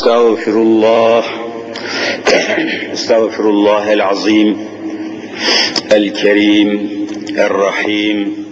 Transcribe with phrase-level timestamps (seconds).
[0.00, 1.24] استغفر الله.
[2.92, 4.56] استغفر الله العظيم
[5.92, 6.68] الكريم
[7.38, 8.46] الرحيم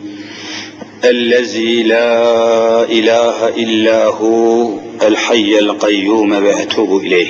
[1.05, 4.71] الذي لا إله إلا هو
[5.03, 7.29] الحي القيوم وأتوب إليه.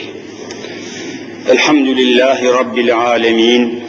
[1.51, 3.81] الحمد لله رب العالمين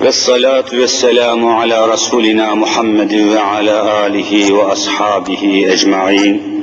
[0.00, 6.57] والصلاة والسلام على رسولنا محمد وعلى آله وأصحابه أجمعين.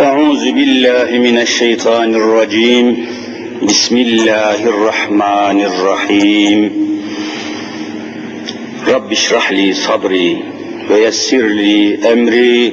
[0.00, 3.06] أعوذ بالله من الشيطان الرجيم.
[3.62, 6.72] بسم الله الرحمن الرحيم.
[8.88, 10.42] رب اشرح لي صدري
[10.90, 12.72] ويسر لي أمري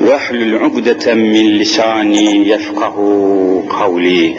[0.00, 2.96] واحلل عقدة من لساني يفقه
[3.70, 4.34] قولي.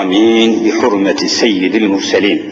[0.00, 0.62] آمين.
[0.64, 2.42] بحرمة سيد المرسلين.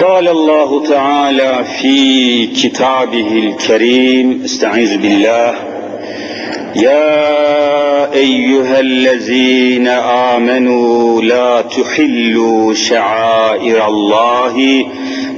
[0.00, 5.67] قال الله تعالى في كتابه الكريم استعيذ بالله
[6.77, 14.85] يا ايها الذين امنوا لا تحلوا شعائر الله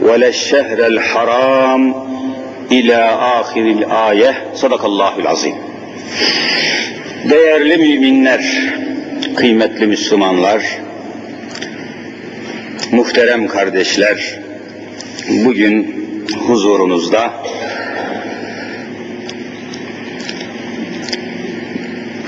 [0.02, 1.96] ولا الشهر الحرام
[2.72, 2.96] الى
[3.40, 5.56] اخر الايه صدق الله العظيم
[7.30, 8.44] Değerli müminler,
[9.36, 10.62] kıymetli Müslümanlar,
[12.92, 14.40] muhterem kardeşler,
[15.46, 16.06] bugün
[16.48, 17.34] huzurunuzda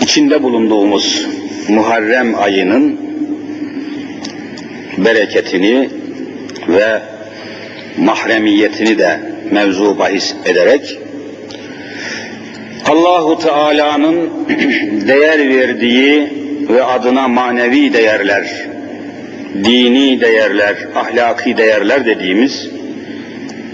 [0.03, 1.27] içinde bulunduğumuz
[1.69, 3.01] Muharrem ayının
[4.99, 5.89] bereketini
[6.69, 7.03] ve
[7.99, 10.99] mahremiyetini de mevzu bahis ederek
[12.87, 14.31] Allahu Teala'nın
[15.09, 16.29] değer verdiği
[16.69, 18.47] ve adına manevi değerler,
[19.65, 22.69] dini değerler, ahlaki değerler dediğimiz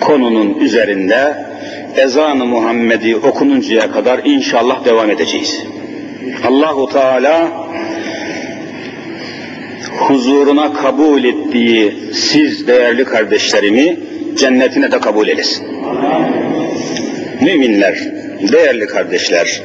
[0.00, 1.48] konunun üzerinde
[1.96, 5.64] ezan-ı Muhammed'i okununcaya kadar inşallah devam edeceğiz.
[6.46, 7.68] Allahu Teala
[9.98, 13.98] huzuruna kabul ettiği siz değerli kardeşlerimi
[14.36, 15.66] cennetine de kabul eylesin.
[17.40, 17.98] Müminler,
[18.52, 19.62] değerli kardeşler,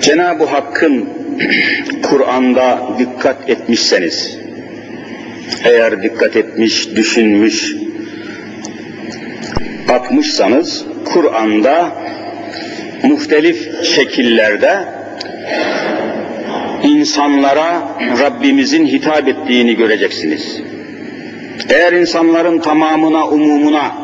[0.00, 1.08] Cenab-ı Hakk'ın
[2.02, 4.38] Kur'an'da dikkat etmişseniz,
[5.64, 7.76] eğer dikkat etmiş, düşünmüş,
[9.88, 11.92] bakmışsanız, Kur'an'da
[13.02, 14.78] muhtelif şekillerde
[16.82, 20.60] insanlara Rabbimizin hitap ettiğini göreceksiniz.
[21.68, 23.96] Eğer insanların tamamına, umumuna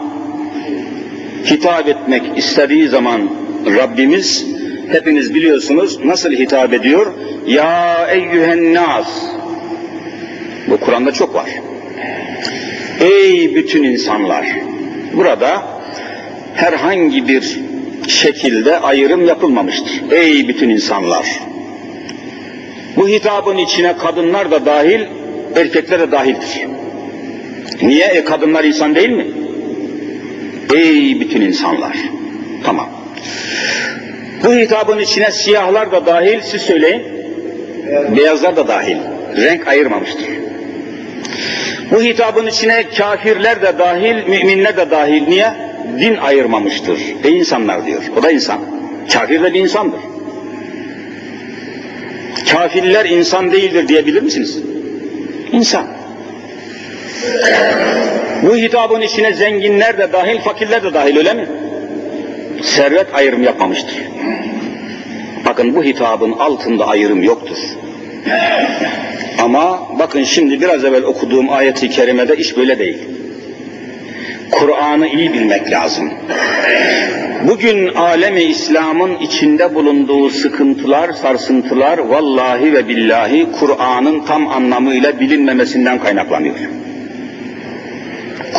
[1.50, 3.31] hitap etmek istediği zaman
[3.66, 4.47] Rabbimiz
[4.88, 7.12] hepiniz biliyorsunuz nasıl hitap ediyor?
[7.47, 9.08] Ya eyyühen nas.
[10.70, 11.48] Bu Kur'an'da çok var.
[13.00, 14.47] Ey bütün insanlar.
[15.12, 15.62] Burada
[16.54, 17.60] herhangi bir
[18.08, 20.02] şekilde ayrım yapılmamıştır.
[20.10, 21.26] Ey bütün insanlar!
[22.96, 25.00] Bu hitabın içine kadınlar da dahil,
[25.56, 26.66] erkekler de dahildir.
[27.82, 28.04] Niye?
[28.04, 29.26] E kadınlar insan değil mi?
[30.74, 31.96] Ey bütün insanlar!
[32.64, 32.88] Tamam.
[34.44, 37.02] Bu hitabın içine siyahlar da dahil, siz söyleyin.
[38.16, 38.96] Beyazlar da dahil.
[39.36, 40.26] Renk ayırmamıştır.
[41.90, 45.28] Bu hitabın içine kafirler de dahil, müminler de dahil.
[45.28, 45.52] Niye?
[45.98, 46.98] Din ayırmamıştır.
[47.25, 48.03] Ey insanlar diyor.
[48.19, 48.60] O da insan.
[49.12, 50.00] Kafir de bir insandır.
[52.53, 54.58] Kafirler insan değildir diyebilir misiniz?
[55.52, 55.86] İnsan.
[58.42, 61.47] Bu hitabın içine zenginler de dahil, fakirler de dahil öyle mi?
[62.62, 63.94] Servet ayrım yapmamıştır.
[65.47, 67.56] Bakın bu hitabın altında ayrım yoktur.
[69.38, 72.98] Ama bakın şimdi biraz evvel okuduğum ayeti kerimede iş böyle değil.
[74.52, 76.10] Kur'an'ı iyi bilmek lazım.
[77.48, 86.56] Bugün alemi İslam'ın içinde bulunduğu sıkıntılar, sarsıntılar vallahi ve billahi Kur'an'ın tam anlamıyla bilinmemesinden kaynaklanıyor.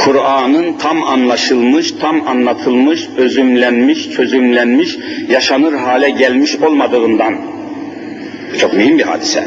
[0.05, 4.97] Kur'an'ın tam anlaşılmış, tam anlatılmış, özümlenmiş, çözümlenmiş,
[5.29, 7.35] yaşanır hale gelmiş olmadığından
[8.59, 9.43] çok mühim bir hadise.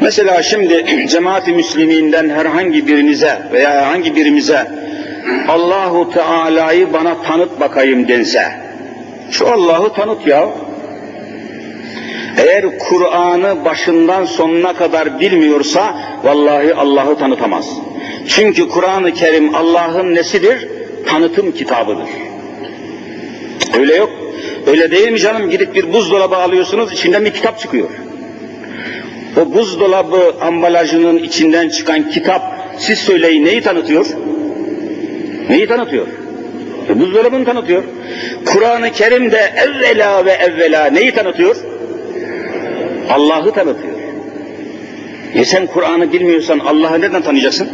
[0.00, 4.81] Mesela şimdi cemaat-i müsliminden herhangi birinize veya herhangi birimize
[5.48, 8.42] Allahu Teala'yı bana tanıt bakayım dense,
[9.30, 10.48] şu Allah'ı tanıt ya.
[12.38, 17.68] Eğer Kur'an'ı başından sonuna kadar bilmiyorsa vallahi Allah'ı tanıtamaz.
[18.28, 20.68] Çünkü Kur'an-ı Kerim Allah'ın nesidir?
[21.06, 22.08] Tanıtım kitabıdır.
[23.78, 24.10] Öyle yok.
[24.66, 25.50] Öyle değil mi canım?
[25.50, 27.88] Gidip bir buzdolabı alıyorsunuz, içinden bir kitap çıkıyor.
[29.40, 32.42] O buzdolabı ambalajının içinden çıkan kitap
[32.78, 34.06] siz söyleyin neyi tanıtıyor?
[35.52, 36.06] Neyi tanıtıyor?
[36.88, 37.82] E, buzdolabını tanıtıyor.
[38.46, 41.56] Kur'an-ı Kerim de evvela ve evvela neyi tanıtıyor?
[43.10, 43.98] Allah'ı tanıtıyor.
[45.34, 47.68] E sen Kur'an'ı bilmiyorsan Allah'ı nereden tanıyacaksın?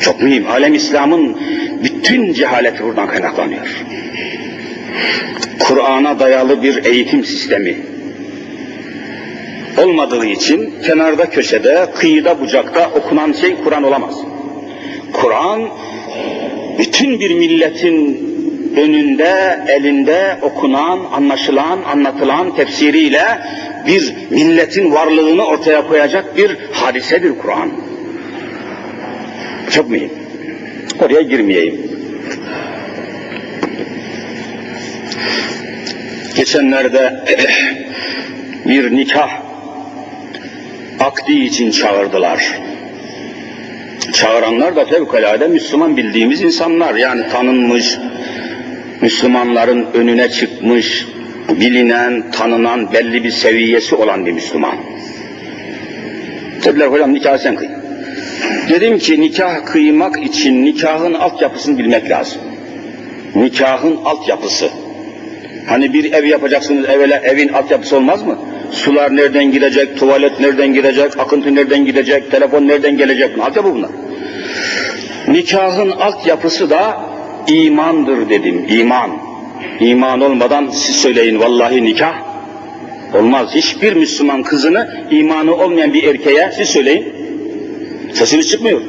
[0.00, 0.46] Çok mühim.
[0.50, 1.36] Alem İslam'ın
[1.84, 3.84] bütün cehaleti buradan kaynaklanıyor.
[5.58, 7.76] Kur'an'a dayalı bir eğitim sistemi
[9.78, 14.33] olmadığı için kenarda köşede, kıyıda bucakta okunan şey Kur'an olamaz.
[15.14, 15.68] Kur'an
[16.78, 18.34] bütün bir milletin
[18.76, 23.24] önünde, elinde okunan, anlaşılan, anlatılan tefsiriyle
[23.86, 27.70] bir milletin varlığını ortaya koyacak bir hadisedir Kur'an.
[29.70, 30.10] Çok mühim.
[31.00, 31.80] Oraya girmeyeyim.
[36.36, 37.24] Geçenlerde
[38.64, 39.30] bir nikah
[41.00, 42.60] akdi için çağırdılar.
[44.12, 46.94] Çağıranlar da fevkalade Müslüman bildiğimiz insanlar.
[46.94, 47.98] Yani tanınmış,
[49.00, 51.06] Müslümanların önüne çıkmış,
[51.48, 54.76] bilinen, tanınan, belli bir seviyesi olan bir Müslüman.
[56.64, 57.68] Dediler hocam nikah sen kıy.
[58.68, 62.42] Dedim ki nikah kıymak için nikahın altyapısını bilmek lazım.
[63.34, 64.68] Nikahın altyapısı.
[65.68, 68.38] Hani bir ev yapacaksınız evvela evin altyapısı olmaz mı?
[68.74, 73.38] Sular nereden gidecek, tuvalet nereden gidecek, akıntı nereden gidecek, telefon nereden gelecek?
[73.38, 73.90] Altyapı bunlar.
[75.28, 77.00] Nikahın altyapısı da
[77.48, 79.10] imandır dedim, iman.
[79.80, 82.14] İman olmadan siz söyleyin vallahi nikah
[83.14, 83.54] olmaz.
[83.54, 87.14] Hiçbir Müslüman kızını imanı olmayan bir erkeğe siz söyleyin.
[88.14, 88.80] Sesiniz çıkmıyor.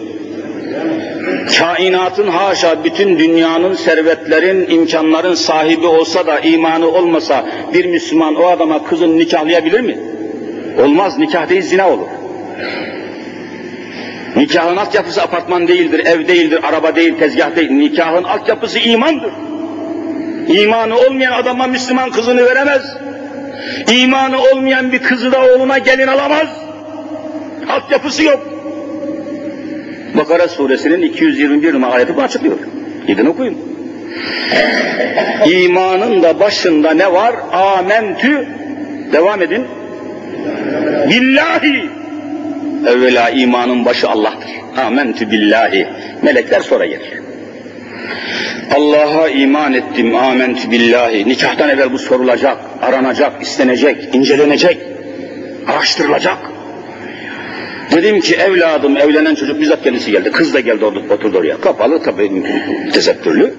[1.53, 8.83] Kainatın haşa bütün dünyanın, servetlerin, imkanların sahibi olsa da imanı olmasa bir Müslüman o adama
[8.83, 9.97] kızını nikahlayabilir mi?
[10.83, 12.07] Olmaz, nikah değil zina olur.
[14.35, 17.71] Nikahın altyapısı apartman değildir, ev değildir, araba değil, tezgah değil.
[17.71, 19.31] Nikahın altyapısı imandır.
[20.47, 22.81] İmanı olmayan adama Müslüman kızını veremez.
[23.91, 26.47] İmanı olmayan bir kızı da oğluna gelin alamaz.
[27.69, 28.54] Altyapısı yok.
[30.17, 32.57] Bakara suresinin 221 numaralı ayeti açıklıyor.
[33.07, 33.57] Gidin okuyun.
[35.45, 37.35] İmanın da başında ne var?
[37.51, 38.47] Amentü.
[39.13, 39.65] Devam edin.
[41.09, 41.89] Billahi.
[42.87, 44.49] Evvela imanın başı Allah'tır.
[44.77, 45.87] Amentü billahi.
[46.21, 47.25] Melekler sonra gelir.
[48.75, 51.29] Allah'a iman ettim, amentü billahi.
[51.29, 54.77] Nikahtan evvel bu sorulacak, aranacak, istenecek, incelenecek,
[55.67, 56.37] araştırılacak.
[57.91, 60.31] Dedim ki evladım, evlenen çocuk bizzat kendisi geldi.
[60.31, 61.61] Kız da geldi oturdu oraya.
[61.61, 62.31] Kapalı tabii
[62.93, 63.53] tesettürlü.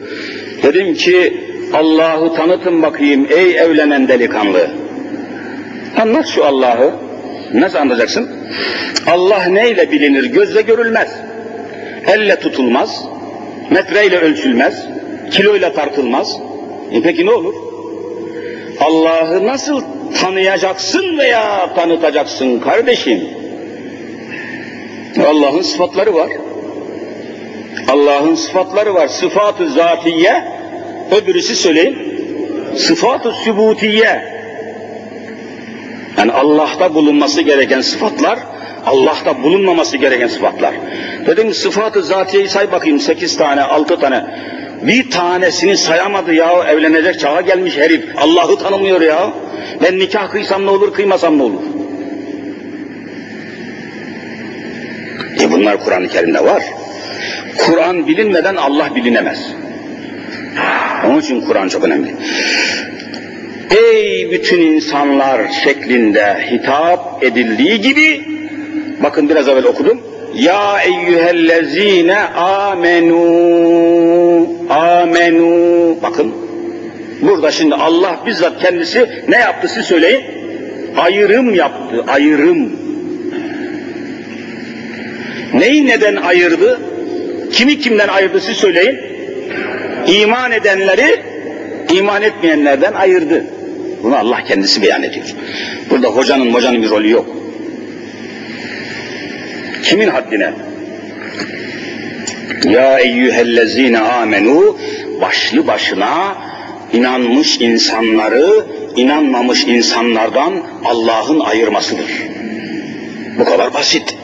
[0.62, 4.70] Dedim ki Allah'ı tanıtın bakayım ey evlenen delikanlı.
[5.96, 6.94] Anlat şu Allah'ı.
[7.54, 8.30] Nasıl anlayacaksın?
[9.06, 10.24] Allah neyle bilinir?
[10.24, 11.08] Gözle görülmez.
[12.06, 13.04] Elle tutulmaz.
[13.70, 14.86] Metreyle ölçülmez.
[15.30, 16.38] Kiloyla tartılmaz.
[16.92, 17.54] E peki ne olur?
[18.80, 19.82] Allah'ı nasıl
[20.20, 23.35] tanıyacaksın veya tanıtacaksın kardeşim?
[25.24, 26.30] Allah'ın sıfatları var.
[27.88, 29.08] Allah'ın sıfatları var.
[29.08, 30.44] Sıfat-ı zatiye,
[31.10, 31.98] öbürüsü söyleyin.
[32.76, 34.36] Sıfat-ı sübutiye.
[36.18, 38.38] Yani Allah'ta bulunması gereken sıfatlar,
[38.86, 40.74] Allah'ta bulunmaması gereken sıfatlar.
[41.26, 44.24] Dedim sıfat-ı zatiyeyi say bakayım sekiz tane, altı tane.
[44.82, 48.04] Bir tanesini sayamadı ya evlenecek çağa gelmiş herif.
[48.16, 49.32] Allah'ı tanımıyor ya.
[49.82, 51.60] Ben nikah kıysam ne olur, kıymasam ne olur?
[55.58, 56.62] Bunlar Kur'an-ı Kerim'de var.
[57.58, 59.52] Kur'an bilinmeden Allah bilinemez.
[61.06, 62.14] Onun için Kur'an çok önemli.
[63.70, 68.24] Ey bütün insanlar şeklinde hitap edildiği gibi
[69.02, 70.00] bakın biraz evvel okudum.
[70.34, 73.26] Ya eyyühellezine amenu
[74.70, 76.34] amenu bakın
[77.22, 80.24] burada şimdi Allah bizzat kendisi ne yaptı siz söyleyin
[80.96, 82.85] ayrım yaptı ayrım
[85.54, 86.80] neyi neden ayırdı
[87.52, 88.98] kimi kimden ayırdı siz söyleyin
[90.06, 91.22] iman edenleri
[91.92, 93.44] iman etmeyenlerden ayırdı
[94.02, 95.26] bunu Allah kendisi beyan ediyor
[95.90, 97.36] burada hocanın hocanın bir rolü yok
[99.86, 100.52] Kimin haddine?
[102.64, 104.78] Ya eyyühellezine amenu
[105.20, 106.36] başlı başına
[106.92, 110.52] inanmış insanları inanmamış insanlardan
[110.84, 112.10] Allah'ın ayırmasıdır.
[113.38, 114.14] Bu kadar basit.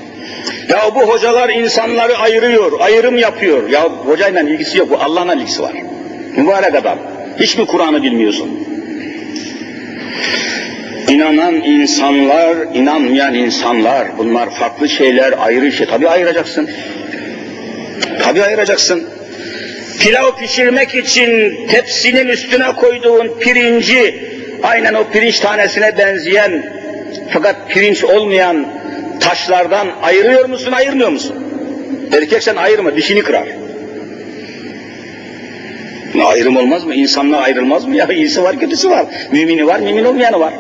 [0.69, 3.69] Ya bu hocalar insanları ayırıyor, ayrım yapıyor.
[3.69, 5.73] Ya hocayla ilgisi yok, bu Allah'la ilgisi var.
[6.37, 6.99] Mübarek adam.
[7.41, 8.51] Hiç mi Kur'an'ı bilmiyorsun?
[11.09, 15.87] İnanan insanlar, inanmayan insanlar, bunlar farklı şeyler, ayrı şey.
[15.87, 16.71] Tabii ayıracaksın.
[18.23, 19.09] Tabii ayıracaksın.
[20.01, 24.29] pilav pişirmek için tepsinin üstüne koyduğun pirinci
[24.63, 26.73] aynen o pirinç tanesine benzeyen
[27.31, 28.67] fakat pirinç olmayan
[29.21, 31.37] taşlardan ayırıyor musun, ayırmıyor musun?
[32.13, 33.49] Erkek sen ayırma, dişini kırar.
[36.15, 36.95] Ne ayrım olmaz mı?
[36.95, 37.97] İnsanlar ayrılmaz mı?
[37.97, 39.07] Ya iyisi var, kötüsü var.
[39.33, 40.53] Mümini var, mümin olmayanı var.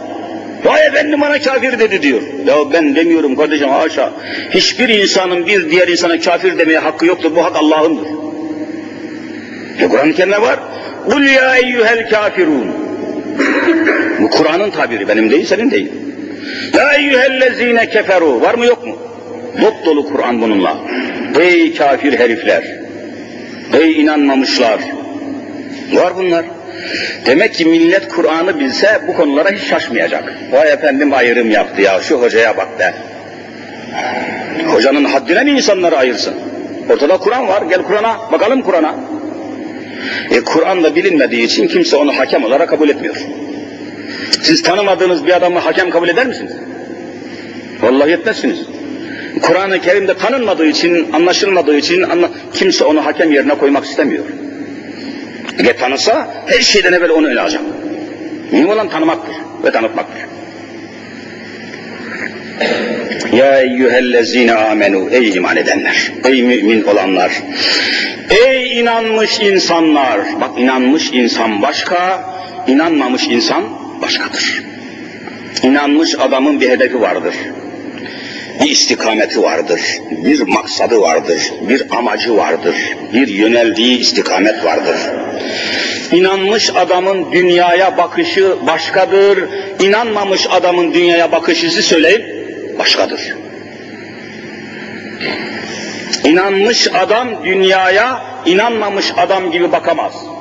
[0.65, 2.21] Vay efendim bana kafir dedi diyor.
[2.47, 4.13] Ya ben demiyorum kardeşim haşa.
[4.51, 7.37] Hiçbir insanın bir diğer insana kafir demeye hakkı yoktur.
[7.37, 8.07] Bu hak Allah'ındır.
[9.81, 10.61] E Kur'an-ı Kerim'de var.
[11.11, 12.67] Kul ya eyyuhel kafirun.
[14.21, 15.93] Bu Kur'an'ın tabiri benim değil senin değil.
[16.75, 18.41] Ya eyyühellezine keferu.
[18.41, 18.97] Var mı yok mu?
[19.63, 20.77] Dop dolu Kur'an bununla.
[21.41, 22.63] Ey kafir herifler.
[23.81, 24.81] Ey inanmamışlar.
[25.93, 26.45] Var bunlar.
[27.27, 30.35] Demek ki millet Kur'an'ı bilse bu konulara hiç şaşmayacak.
[30.53, 32.95] Vay efendim ayrım yaptı ya şu hocaya bak be.
[34.67, 36.35] Hocanın haddine mi insanları ayırsın?
[36.91, 38.95] Ortada Kur'an var gel Kur'an'a bakalım Kur'an'a.
[40.31, 43.17] E Kur'an'da bilinmediği için kimse onu hakem olarak kabul etmiyor.
[44.43, 46.53] Siz tanımadığınız bir adamı hakem kabul eder misiniz?
[47.83, 48.59] Vallahi etmezsiniz.
[49.43, 54.25] Kur'an-ı Kerim'de tanınmadığı için, anlaşılmadığı için anla kimse onu hakem yerine koymak istemiyor.
[55.59, 57.63] Eğer tanısa her şeyden evvel onu ele alacak.
[58.53, 60.23] Mühim olan tanımaktır ve tanıtmaktır.
[63.33, 67.33] Ya eyyühellezine amenu ey iman edenler, ey mümin olanlar,
[68.47, 72.25] ey inanmış insanlar, bak inanmış insan başka,
[72.67, 74.63] inanmamış insan başkadır.
[75.63, 77.35] İnanmış adamın bir hedefi vardır.
[78.61, 79.81] Bir istikameti vardır,
[80.11, 82.75] bir maksadı vardır, bir amacı vardır,
[83.13, 84.97] bir yöneldiği istikamet vardır.
[86.13, 89.39] İnanmış adamın dünyaya bakışı başkadır,
[89.81, 92.23] inanmamış adamın dünyaya bakışı söyleyip
[92.79, 93.21] başkadır.
[96.25, 100.32] İnanmış adam dünyaya inanmamış adam gibi bakamaz.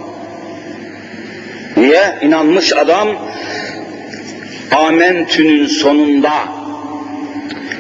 [1.82, 2.18] Niye?
[2.22, 3.08] İnanmış adam
[4.72, 6.32] amentünün sonunda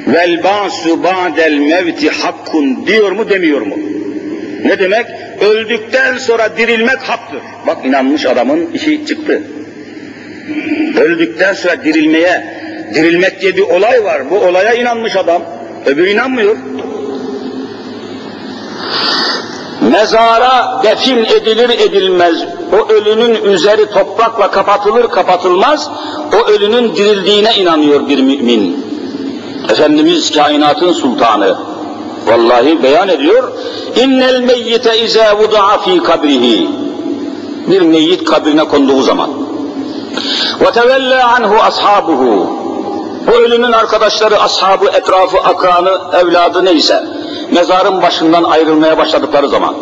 [0.08, 3.76] vel basu ba'del mevti hakkun diyor mu demiyor mu?
[4.66, 5.06] Ne demek?
[5.42, 7.42] Öldükten sonra dirilmek haktır.
[7.68, 9.42] Bak inanmış adamın işi çıktı.
[11.00, 12.44] Öldükten sonra dirilmeye,
[12.94, 14.30] dirilmek diye bir olay var.
[14.30, 15.44] Bu olaya inanmış adam.
[15.86, 16.58] Öbür inanmıyor.
[19.92, 22.36] Mezara defin edilir edilmez.
[22.74, 25.90] O ölünün üzeri toprakla kapatılır kapatılmaz.
[26.34, 28.86] O ölünün dirildiğine inanıyor bir mümin.
[29.70, 31.56] Efendimiz kainatın sultanı.
[32.28, 33.52] Vallahi beyan ediyor.
[33.96, 36.70] İnnel meyyite izâ vuda'a fî kabrihi.
[37.68, 39.30] Bir meyyit kabrine konduğu zaman.
[40.62, 42.62] Ve tevelle anhu ashabuhu.
[43.32, 47.04] O ölünün arkadaşları, ashabı, etrafı, akranı, evladı neyse
[47.52, 49.76] mezarın başından ayrılmaya başladıkları zaman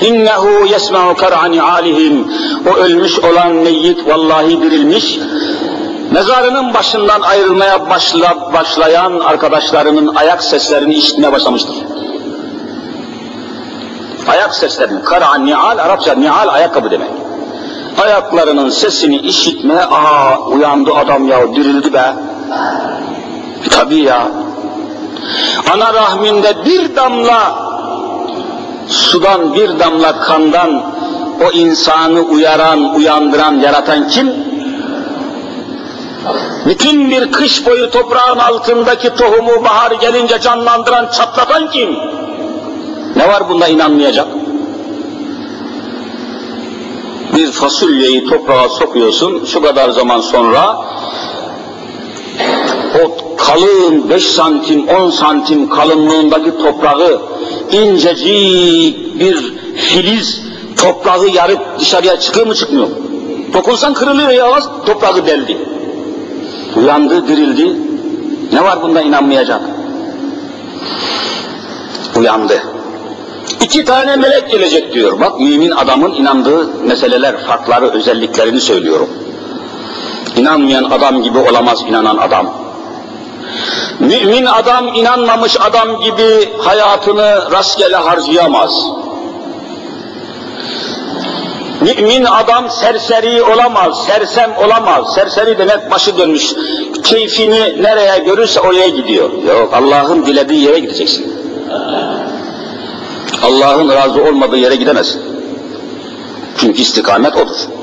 [0.00, 2.32] İnnehu yesma'u kar'ani alihim
[2.72, 5.18] o ölmüş olan meyyit vallahi dirilmiş
[6.10, 11.76] mezarının başından ayrılmaya başla, başlayan arkadaşlarının ayak seslerini işitmeye başlamıştır.
[14.28, 17.10] Ayak seslerini, kar'an ni'al, Arapça ni'al ayakkabı demek.
[18.02, 22.14] Ayaklarının sesini işitme, aa uyandı adam ya, dirildi be.
[23.70, 24.28] Tabii ya.
[25.72, 27.68] Ana rahminde bir damla
[28.88, 30.82] sudan bir damla kandan
[31.46, 34.32] o insanı uyaran, uyandıran, yaratan kim?
[36.66, 41.96] Bütün bir kış boyu toprağın altındaki tohumu bahar gelince canlandıran, çatlatan kim?
[43.16, 44.26] Ne var bunda inanmayacak?
[47.36, 50.76] Bir fasulyeyi toprağa sokuyorsun, şu kadar zaman sonra
[53.04, 57.20] o kalın 5 santim, 10 santim kalınlığındaki toprağı
[57.72, 60.42] incecik bir filiz
[60.76, 62.94] toprağı yarıp dışarıya çıkıyor mu çıkmıyor mu?
[63.52, 65.56] Dokunsan kırılıyor ya toprağı deldi.
[66.76, 67.76] Uyandı, dirildi.
[68.52, 69.60] Ne var bunda inanmayacak?
[72.16, 72.62] Uyandı.
[73.62, 75.20] İki tane melek gelecek diyor.
[75.20, 79.08] Bak mümin adamın inandığı meseleler, farkları, özelliklerini söylüyorum.
[80.36, 82.54] İnanmayan adam gibi olamaz inanan adam.
[84.00, 88.84] Mümin adam inanmamış adam gibi hayatını rastgele harcayamaz.
[91.80, 95.14] Mümin adam serseri olamaz, sersem olamaz.
[95.14, 96.54] Serseri demek başı dönmüş.
[97.04, 99.30] Keyfini nereye görürse oraya gidiyor.
[99.42, 101.34] Yok Allah'ın dilediği yere gideceksin.
[103.42, 105.22] Allah'ın razı olmadığı yere gidemezsin.
[106.60, 107.77] Çünkü istikamet odur.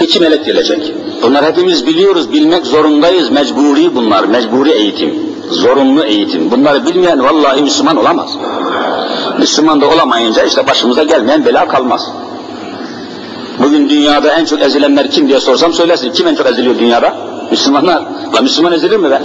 [0.00, 0.92] İki melek gelecek.
[1.22, 3.30] Bunlar hepimiz biliyoruz, bilmek zorundayız.
[3.30, 5.14] Mecburi bunlar, mecburi eğitim.
[5.50, 6.50] Zorunlu eğitim.
[6.50, 8.36] Bunları bilmeyen vallahi Müslüman olamaz.
[9.38, 12.12] Müslüman da olamayınca işte başımıza gelmeyen bela kalmaz.
[13.58, 16.12] Bugün dünyada en çok ezilenler kim diye sorsam söylersin.
[16.12, 17.16] Kim en çok eziliyor dünyada?
[17.50, 18.02] Müslümanlar.
[18.34, 19.22] La Müslüman ezilir mi be?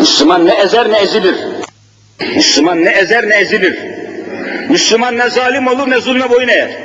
[0.00, 1.36] Müslüman ne ezer ne ezilir.
[2.36, 3.78] Müslüman ne ezer ne ezilir.
[4.68, 6.83] Müslüman ne zalim olur ne zulme boyun eğer.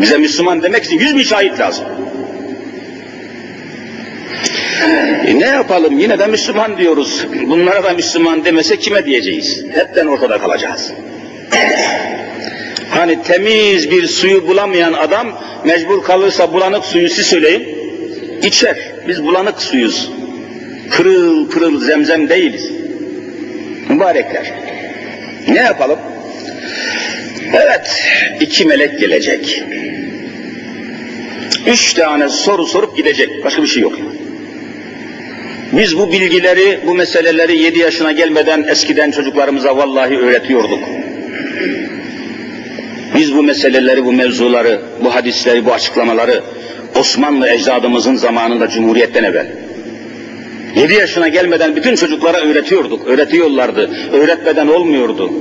[0.00, 1.84] Bize Müslüman demek için yüz bin şahit lazım.
[5.26, 7.26] E ne yapalım yine de Müslüman diyoruz.
[7.46, 9.64] Bunlara da Müslüman demese kime diyeceğiz?
[9.74, 10.92] Hepten ortada kalacağız.
[12.90, 17.68] Hani temiz bir suyu bulamayan adam mecbur kalırsa bulanık suyu siz söyleyin
[18.42, 18.76] içer.
[19.08, 20.10] Biz bulanık suyuz.
[20.90, 22.70] Pırıl pırıl zemzem değiliz.
[23.88, 24.52] Mübarekler.
[25.48, 25.98] Ne yapalım?
[27.52, 28.02] Evet,
[28.40, 29.62] iki melek gelecek.
[31.66, 33.44] Üç tane soru sorup gidecek.
[33.44, 33.98] Başka bir şey yok.
[35.72, 40.78] Biz bu bilgileri, bu meseleleri yedi yaşına gelmeden eskiden çocuklarımıza vallahi öğretiyorduk.
[43.14, 46.42] Biz bu meseleleri, bu mevzuları, bu hadisleri, bu açıklamaları
[46.96, 49.46] Osmanlı ecdadımızın zamanında Cumhuriyet'ten evvel
[50.76, 53.90] Yedi yaşına gelmeden bütün çocuklara öğretiyorduk, öğretiyorlardı.
[54.12, 55.32] Öğretmeden olmuyordu.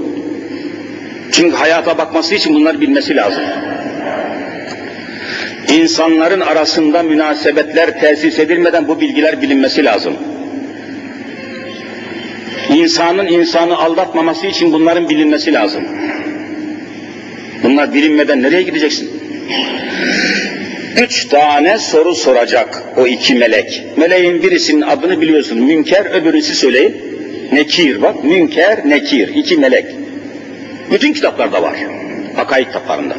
[1.32, 3.44] Çünkü hayata bakması için bunlar bilmesi lazım.
[5.74, 10.14] İnsanların arasında münasebetler tesis edilmeden bu bilgiler bilinmesi lazım.
[12.70, 15.84] İnsanın insanı aldatmaması için bunların bilinmesi lazım.
[17.64, 19.10] Bunlar bilinmeden nereye gideceksin?
[21.02, 23.84] Üç tane soru soracak o iki melek.
[23.98, 25.60] Meleğin birisinin adını biliyorsun.
[25.62, 26.96] Münker, öbürüsü söyleyin.
[27.52, 28.24] Nekir bak.
[28.24, 29.28] Münker, Nekir.
[29.28, 29.86] iki melek.
[30.92, 31.76] Bütün kitaplarda var.
[32.38, 33.16] Akaid kitaplarında.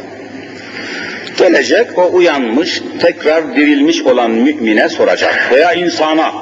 [1.37, 5.49] Gelecek o uyanmış, tekrar dirilmiş olan mümine soracak.
[5.51, 6.33] Veya insana.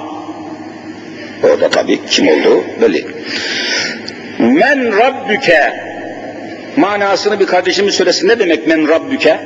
[1.44, 3.08] Orada tabii kim olduğu belli.
[4.40, 5.74] Men Rabbüke
[6.78, 8.28] manasını bir kardeşimiz söylesin.
[8.28, 9.40] Ne demek men Rabbüke?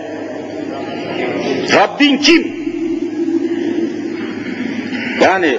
[1.75, 2.55] Rabbin kim?
[5.21, 5.57] Yani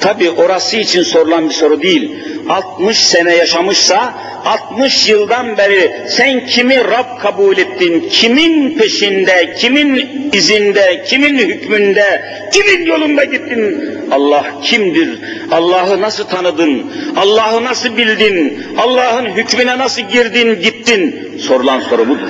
[0.00, 2.23] tabi orası için sorulan bir soru değil.
[2.48, 8.08] 60 sene yaşamışsa 60 yıldan beri sen kimi Rab kabul ettin?
[8.10, 13.90] Kimin peşinde, kimin izinde, kimin hükmünde, kimin yolunda gittin?
[14.10, 15.18] Allah kimdir?
[15.50, 16.92] Allah'ı nasıl tanıdın?
[17.16, 18.64] Allah'ı nasıl bildin?
[18.78, 21.30] Allah'ın hükmüne nasıl girdin, gittin?
[21.38, 22.28] Sorulan soru budur.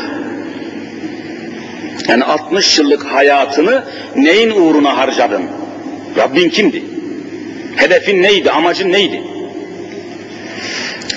[2.09, 3.85] Yani 60 yıllık hayatını
[4.17, 5.43] neyin uğruna harcadın?
[6.17, 6.83] Rabbin kimdi?
[7.77, 8.51] Hedefin neydi?
[8.51, 9.23] Amacın neydi?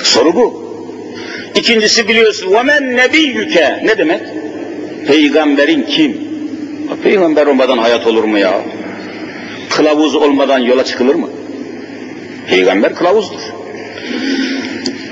[0.06, 0.62] Soru bu.
[1.54, 4.20] İkincisi biliyorsun وَمَنْ nebiyyüke ne demek?
[5.06, 6.32] Peygamberin kim?
[7.02, 8.60] Peygamber olmadan hayat olur mu ya?
[9.70, 11.28] Kılavuz olmadan yola çıkılır mı?
[12.48, 13.40] Peygamber kılavuzdur.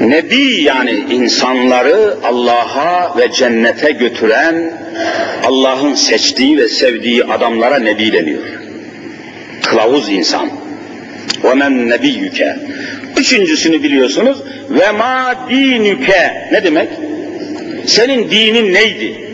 [0.01, 4.73] Nebi yani insanları Allah'a ve cennete götüren
[5.45, 8.43] Allah'ın seçtiği ve sevdiği adamlara nebi deniyor.
[9.63, 10.51] Kılavuz insan.
[11.43, 12.57] وَمَنْ nebiyyüke.
[13.18, 14.38] Üçüncüsünü biliyorsunuz.
[14.70, 16.50] Ve ma dinüke.
[16.52, 16.90] Ne demek?
[17.86, 19.26] Senin dinin neydi?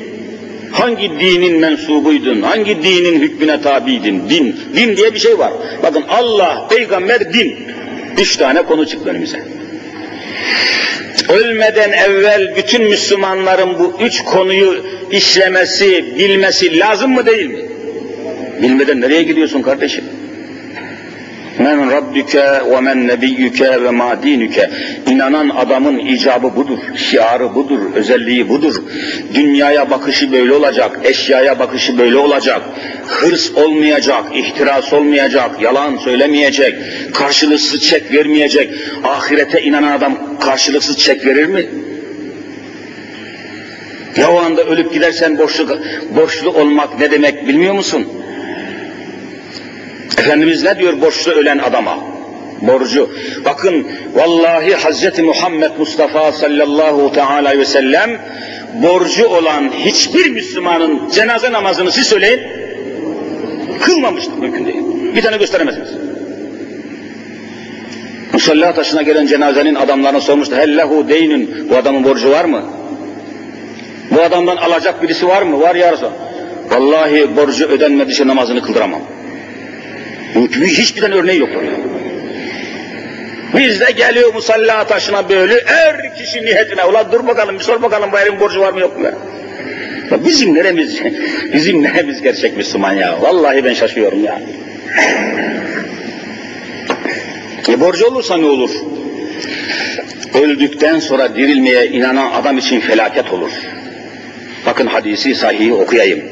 [0.72, 2.42] Hangi dinin mensubuydun?
[2.42, 4.30] Hangi dinin hükmüne tabiydin?
[4.30, 4.56] Din.
[4.76, 5.54] Din diye bir şey var.
[5.84, 7.58] Bakın Allah, peygamber, din.
[8.18, 9.40] Üç tane konu çıktı önümüze.
[11.30, 17.66] Ölmeden evvel bütün Müslümanların bu üç konuyu işlemesi, bilmesi lazım mı değil mi?
[18.62, 20.04] Bilmeden nereye gidiyorsun kardeşim?
[21.64, 24.70] Men Rabbüke ve men nebiyyüke ve ma dinüke.
[25.12, 28.76] İnanan adamın icabı budur, şiarı budur, özelliği budur.
[29.34, 32.62] Dünyaya bakışı böyle olacak, eşyaya bakışı böyle olacak.
[33.08, 36.76] Hırs olmayacak, ihtiras olmayacak, yalan söylemeyecek,
[37.14, 38.70] karşılıksız çek vermeyecek.
[39.04, 41.66] Ahirete inanan adam karşılıksız çek verir mi?
[44.18, 45.80] Ya o anda ölüp gidersen borçlu,
[46.16, 48.21] borçlu olmak ne demek bilmiyor musun?
[50.18, 52.00] Efendimiz ne diyor borçlu ölen adama?
[52.62, 53.10] Borcu.
[53.46, 58.22] Bakın vallahi Hazreti Muhammed Mustafa sallallahu teala ve sellem
[58.74, 62.40] borcu olan hiçbir Müslümanın cenaze namazını siz söyleyin
[63.82, 64.84] kılmamıştır mümkün değil.
[65.16, 65.90] Bir tane gösteremezsiniz.
[68.34, 70.56] Musalla taşına gelen cenazenin adamlarına sormuştu.
[70.56, 71.70] Hellehu deynün.
[71.70, 72.64] Bu adamın borcu var mı?
[74.12, 75.60] Bu adamdan alacak birisi var mı?
[75.62, 75.96] Var ya
[76.70, 79.02] Vallahi borcu ödenmediyse namazını kıldıramam.
[80.34, 81.72] Çünkü hiçbir tane örneği yok orada.
[83.58, 86.86] Bizde geliyor musalla taşına böyle her kişi niyetine.
[86.86, 89.08] Ulan dur bakalım bir sor bakalım bu herifin borcu var mı yok mu?
[90.12, 91.00] Ya bizim neremiz,
[91.54, 93.22] bizim neremiz gerçek Müslüman ya.
[93.22, 94.42] Vallahi ben şaşıyorum ya.
[97.70, 98.72] E borcu olursa ne olur?
[100.34, 103.52] öldükten sonra dirilmeye inanan adam için felaket olur.
[104.66, 106.24] Bakın hadisi sahih okuyayım.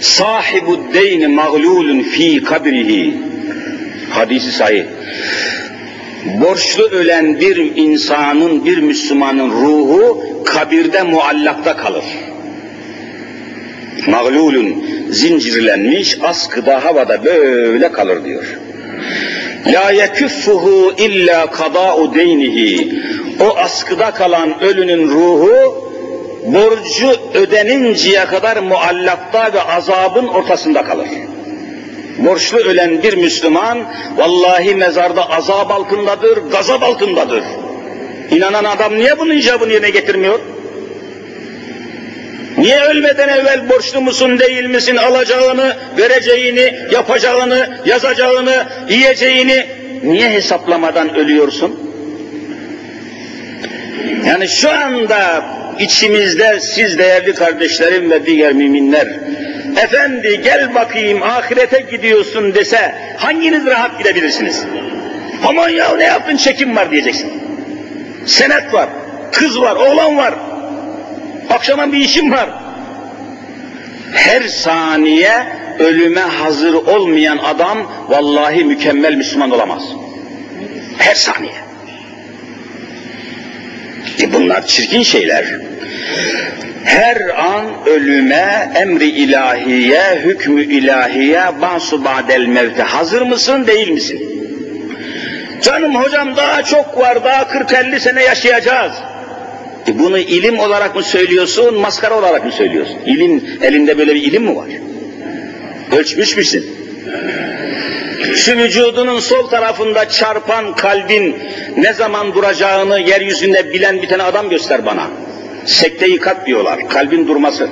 [0.00, 3.14] Sahibu deyni mağlulun fi kabrihi.
[4.10, 4.84] Hadisi sahih.
[6.24, 12.04] Borçlu ölen bir insanın, bir Müslümanın ruhu kabirde muallakta kalır.
[14.06, 18.58] Mağlulun zincirlenmiş, askıda havada böyle kalır diyor.
[19.66, 23.02] La yekuffuhu illa kada'u deynihi.
[23.40, 25.87] O askıda kalan ölünün ruhu
[26.44, 31.08] borcu ödeninceye kadar muallakta ve azabın ortasında kalır.
[32.18, 33.78] Borçlu ölen bir Müslüman
[34.16, 37.42] vallahi mezarda azap altındadır, gazap altındadır.
[38.30, 40.38] İnanan adam niye bunun icabını yerine getirmiyor?
[42.58, 49.66] Niye ölmeden evvel borçlu musun değil misin alacağını, vereceğini, yapacağını, yazacağını, yiyeceğini
[50.02, 51.80] niye hesaplamadan ölüyorsun?
[54.26, 55.44] Yani şu anda
[55.78, 59.08] içimizde siz değerli kardeşlerim ve diğer müminler
[59.82, 64.64] efendi gel bakayım ahirete gidiyorsun dese hanginiz rahat gidebilirsiniz?
[65.44, 67.32] Aman ya ne yaptın çekim var diyeceksin.
[68.26, 68.88] Senet var,
[69.32, 70.34] kız var, oğlan var.
[71.50, 72.50] Akşama bir işim var.
[74.14, 75.32] Her saniye
[75.78, 79.82] ölüme hazır olmayan adam vallahi mükemmel Müslüman olamaz.
[80.98, 81.67] Her saniye.
[84.22, 85.44] E bunlar çirkin şeyler.
[86.84, 94.38] Her an ölüme, emri ilahiye, hükmü ilahiye, basu badel mevte hazır mısın değil misin?
[95.62, 98.92] Canım hocam daha çok var, daha 40-50 sene yaşayacağız.
[99.88, 102.98] E bunu ilim olarak mı söylüyorsun, maskara olarak mı söylüyorsun?
[103.06, 104.68] İlim, elinde böyle bir ilim mi var?
[105.92, 106.66] Ölçmüş müsün?
[108.36, 111.36] Şu vücudunun sol tarafında çarpan kalbin
[111.76, 115.06] ne zaman duracağını yeryüzünde bilen bir tane adam göster bana.
[115.66, 117.68] Sekteyi kat diyorlar, kalbin durması.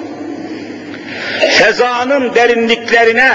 [1.51, 3.31] Fezanın derinliklerine,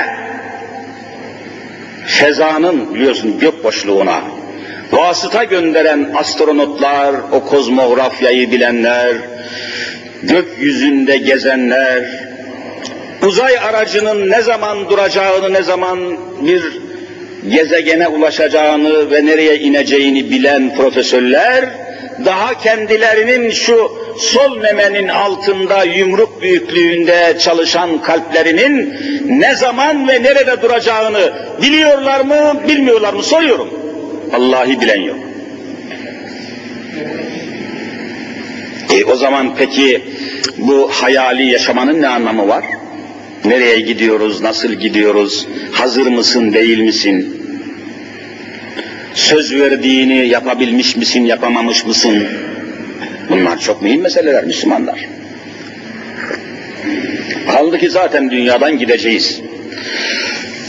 [2.05, 4.21] fezanın biliyorsun gök boşluğuna,
[4.91, 9.15] vasıta gönderen astronotlar, o kozmografyayı bilenler,
[10.23, 12.03] gökyüzünde gezenler,
[13.27, 16.90] uzay aracının ne zaman duracağını, ne zaman bir
[17.49, 21.69] gezegene ulaşacağını ve nereye ineceğini bilen profesörler,
[22.25, 28.95] daha kendilerinin şu sol memenin altında yumruk büyüklüğünde çalışan kalplerinin
[29.27, 33.69] ne zaman ve nerede duracağını biliyorlar mı, bilmiyorlar mı soruyorum.
[34.33, 35.17] Allah'ı bilen yok.
[38.93, 40.01] E, o zaman peki
[40.57, 42.63] bu hayali yaşamanın ne anlamı var?
[43.45, 47.41] Nereye gidiyoruz, nasıl gidiyoruz, hazır mısın, değil misin?
[49.13, 52.27] Söz verdiğini yapabilmiş misin, yapamamış mısın?
[53.29, 54.99] Bunlar çok mühim meseleler Müslümanlar.
[57.51, 59.41] Kaldı ki zaten dünyadan gideceğiz.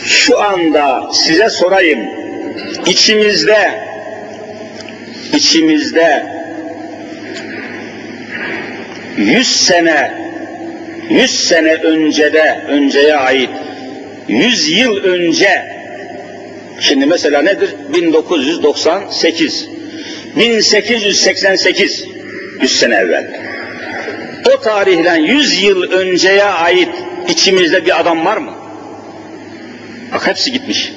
[0.05, 2.01] Şu anda size sorayım,
[2.87, 3.81] içimizde,
[5.33, 6.27] içimizde
[9.17, 10.22] yüz sene,
[11.11, 13.51] yüz sene öncede, önceye ait,
[14.29, 15.65] yüz yıl önce,
[16.81, 17.71] şimdi mesela nedir?
[17.95, 19.69] 1998,
[20.37, 22.05] 1888,
[22.61, 23.41] yüz sene evvel.
[24.55, 26.89] O tarihten yüz yıl önceye ait
[27.29, 28.55] içimizde bir adam var mı?
[30.13, 30.93] Bak hepsi gitmiş.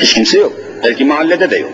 [0.00, 0.52] Hiç kimse yok.
[0.84, 1.72] Belki mahallede de yok.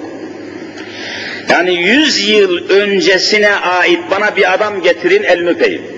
[1.51, 5.96] Yani yüz yıl öncesine ait bana bir adam getirin elini öpeyim.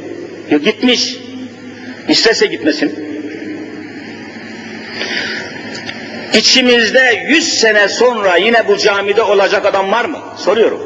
[0.50, 1.16] Yok gitmiş.
[2.08, 3.08] İstese gitmesin.
[6.34, 10.18] İçimizde yüz sene sonra yine bu camide olacak adam var mı?
[10.36, 10.80] Soruyorum.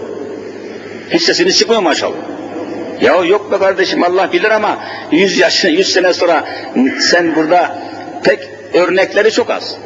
[1.10, 2.16] Hiç sesiniz çıkmıyor maşallah.
[3.00, 6.48] Ya yok be kardeşim Allah bilir ama yüz yaş, yüz sene sonra
[7.00, 7.82] sen burada
[8.24, 9.76] pek örnekleri çok az.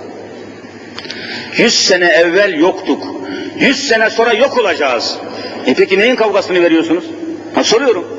[1.57, 3.05] Yüz sene evvel yoktuk.
[3.59, 5.17] Yüz sene sonra yok olacağız.
[5.67, 7.05] E peki neyin kavgasını veriyorsunuz?
[7.55, 8.16] Ha soruyorum.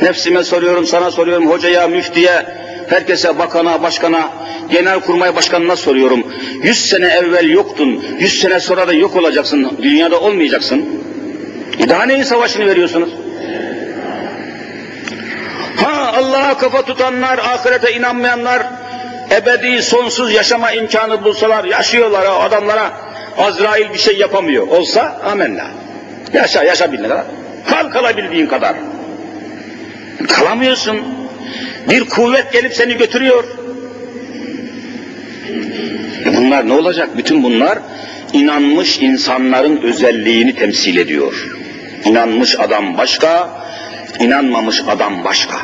[0.00, 2.46] Nefsime soruyorum, sana soruyorum, hocaya, müftiye,
[2.88, 4.30] herkese, bakana, başkana,
[4.70, 6.26] genel kurmay başkanına soruyorum.
[6.62, 10.84] Yüz sene evvel yoktun, yüz sene sonra da yok olacaksın, dünyada olmayacaksın.
[11.78, 13.08] E daha neyin savaşını veriyorsunuz?
[15.76, 18.62] Ha Allah'a kafa tutanlar, ahirete inanmayanlar,
[19.30, 22.92] ebedi sonsuz yaşama imkanı bulsalar, yaşıyorlar o adamlara,
[23.38, 24.68] Azrail bir şey yapamıyor.
[24.68, 25.66] Olsa amenna.
[26.32, 27.24] Yaşa, yaşa bildiğin kadar.
[27.70, 28.76] Kal kalabildiğin kadar.
[30.28, 31.00] Kalamıyorsun.
[31.90, 33.44] Bir kuvvet gelip seni götürüyor.
[36.26, 37.16] E bunlar ne olacak?
[37.16, 37.78] Bütün bunlar
[38.32, 41.48] inanmış insanların özelliğini temsil ediyor.
[42.04, 43.50] İnanmış adam başka,
[44.20, 45.56] inanmamış adam başka.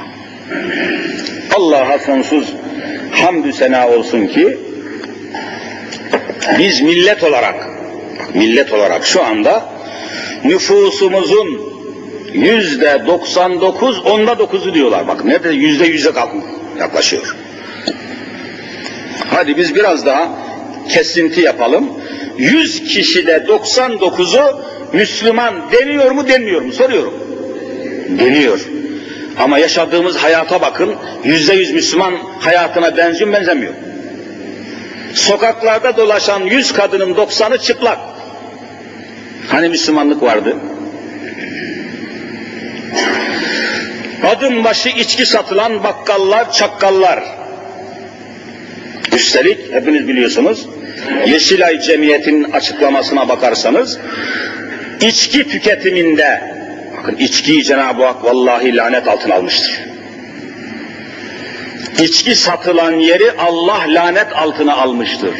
[1.57, 2.53] Allah'a sonsuz
[3.13, 4.59] hamdü sena olsun ki
[6.59, 7.69] biz millet olarak
[8.35, 9.69] millet olarak şu anda
[10.45, 11.68] nüfusumuzun
[12.33, 15.09] yüzde 99 onda dokuzu diyorlar.
[15.09, 16.13] Bak nerede yüzde yüze
[16.79, 17.37] yaklaşıyor.
[19.31, 20.29] Hadi biz biraz daha
[20.89, 21.91] kesinti yapalım.
[22.39, 24.61] 100 kişide 99'u
[24.93, 27.15] Müslüman deniyor mu denmiyor mu soruyorum.
[28.09, 28.61] Deniyor.
[29.39, 33.75] Ama yaşadığımız hayata bakın yüzde yüz Müslüman hayatına benziyor benzemiyor.
[35.15, 37.99] Sokaklarda dolaşan yüz kadının 90'ı çıplak.
[39.49, 40.57] Hani Müslümanlık vardı?
[44.27, 47.25] Adım başı içki satılan bakkallar, çakkallar.
[49.17, 50.67] Üstelik hepiniz biliyorsunuz,
[51.27, 53.99] Yeşilay Cemiyeti'nin açıklamasına bakarsanız,
[55.01, 56.55] içki tüketiminde,
[56.97, 59.81] bakın içkiyi Cenab-ı Hak vallahi lanet altına almıştır.
[62.03, 65.35] İçki satılan yeri Allah lanet altına almıştır.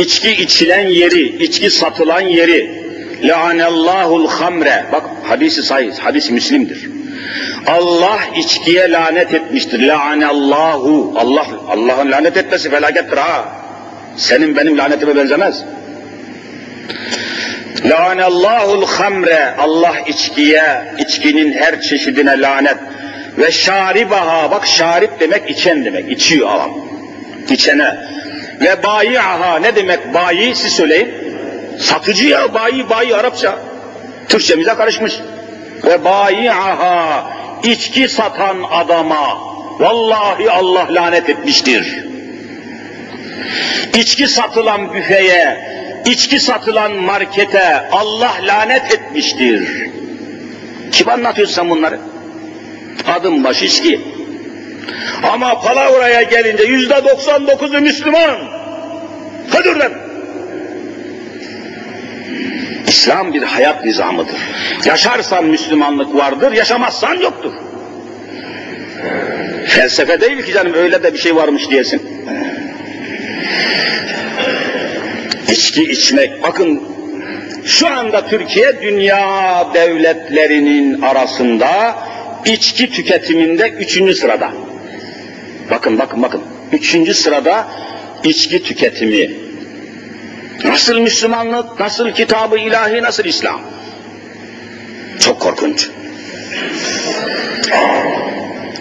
[0.00, 2.87] İçki içilen yeri, içki satılan yeri,
[3.22, 4.84] La'anellahul hamre.
[4.92, 6.90] Bak hadisi sahih, hadis Müslim'dir.
[7.66, 9.86] Allah içkiye lanet etmiştir.
[9.86, 11.14] La'anallahu.
[11.16, 13.48] Allah Allah'ın lanet etmesi felakettir ha.
[14.16, 15.64] Senin benim lanetime benzemez.
[17.84, 19.54] La'anallahul hamre.
[19.58, 22.76] Allah içkiye, içkinin her çeşidine lanet.
[23.38, 24.50] Ve şaribaha.
[24.50, 26.12] Bak şarip demek içen demek.
[26.12, 26.70] içiyor adam.
[27.50, 27.96] İçene.
[28.60, 29.58] Ve bayi'aha.
[29.58, 30.54] Ne demek bayi?
[30.54, 31.27] Siz söyleyin.
[31.80, 33.58] Satıcı ya bayi bayi Arapça.
[34.28, 35.14] Türkçemize karışmış.
[35.84, 37.30] Ve bayi'aha
[37.62, 39.38] içki satan adama
[39.78, 42.04] vallahi Allah lanet etmiştir.
[43.94, 45.58] İçki satılan büfeye,
[46.06, 49.88] içki satılan markete Allah lanet etmiştir.
[50.92, 52.00] Kim anlatıyorsun sen bunları?
[53.06, 54.00] Adım baş içki.
[55.32, 58.38] Ama palavraya gelince yüzde doksan dokuzu Müslüman.
[59.50, 60.07] Hadi oradan.
[62.88, 64.36] İslam bir hayat nizamıdır.
[64.84, 67.52] Yaşarsan Müslümanlık vardır, yaşamazsan yoktur.
[69.66, 72.02] Felsefe değil ki canım öyle de bir şey varmış diyesin.
[75.48, 76.82] İçki içmek, bakın
[77.64, 81.96] şu anda Türkiye dünya devletlerinin arasında
[82.44, 84.52] içki tüketiminde üçüncü sırada.
[85.70, 86.42] Bakın bakın bakın.
[86.72, 87.68] Üçüncü sırada
[88.24, 89.47] içki tüketimi.
[90.64, 93.60] Nasıl Müslümanlık, nasıl kitabı ilahi, nasıl İslam?
[95.20, 95.88] Çok korkunç.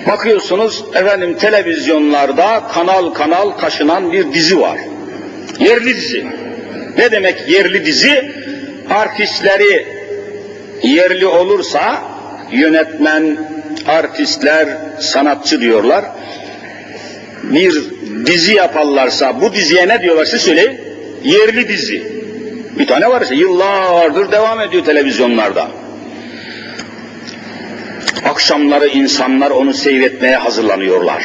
[0.08, 4.78] Bakıyorsunuz efendim televizyonlarda kanal kanal taşınan bir dizi var.
[5.60, 6.26] Yerli dizi.
[6.98, 8.32] Ne demek yerli dizi?
[8.90, 9.88] Artistleri
[10.84, 12.02] yerli olursa
[12.52, 13.38] yönetmen,
[13.88, 14.68] artistler,
[15.00, 16.06] sanatçı diyorlar.
[17.44, 17.84] Bir
[18.26, 20.87] dizi yaparlarsa bu diziye ne diyorlar siz söyleyin?
[21.24, 22.04] Yerli dizi.
[22.80, 25.68] Bir tane var işte yıllardır devam ediyor televizyonlarda.
[28.26, 31.24] Akşamları insanlar onu seyretmeye hazırlanıyorlar.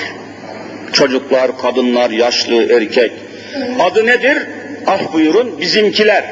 [0.93, 3.13] Çocuklar, kadınlar, yaşlı, erkek.
[3.81, 4.39] Adı nedir?
[4.87, 6.25] Af buyurun bizimkiler.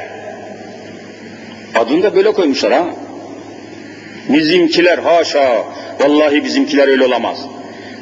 [1.75, 2.95] Adını da böyle koymuşlar ha.
[4.29, 5.63] Bizimkiler haşa.
[5.99, 7.37] Vallahi bizimkiler öyle olamaz.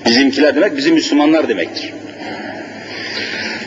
[0.06, 1.93] Bizimkiler demek bizim Müslümanlar demektir.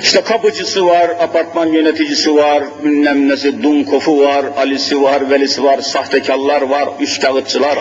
[0.02, 6.62] İşte kapıcısı var, apartman yöneticisi var, bilmem nesi, Dunkofu var, Ali'si var, Velisi var, sahtekarlar
[6.62, 7.76] var, üçkağıtçılar,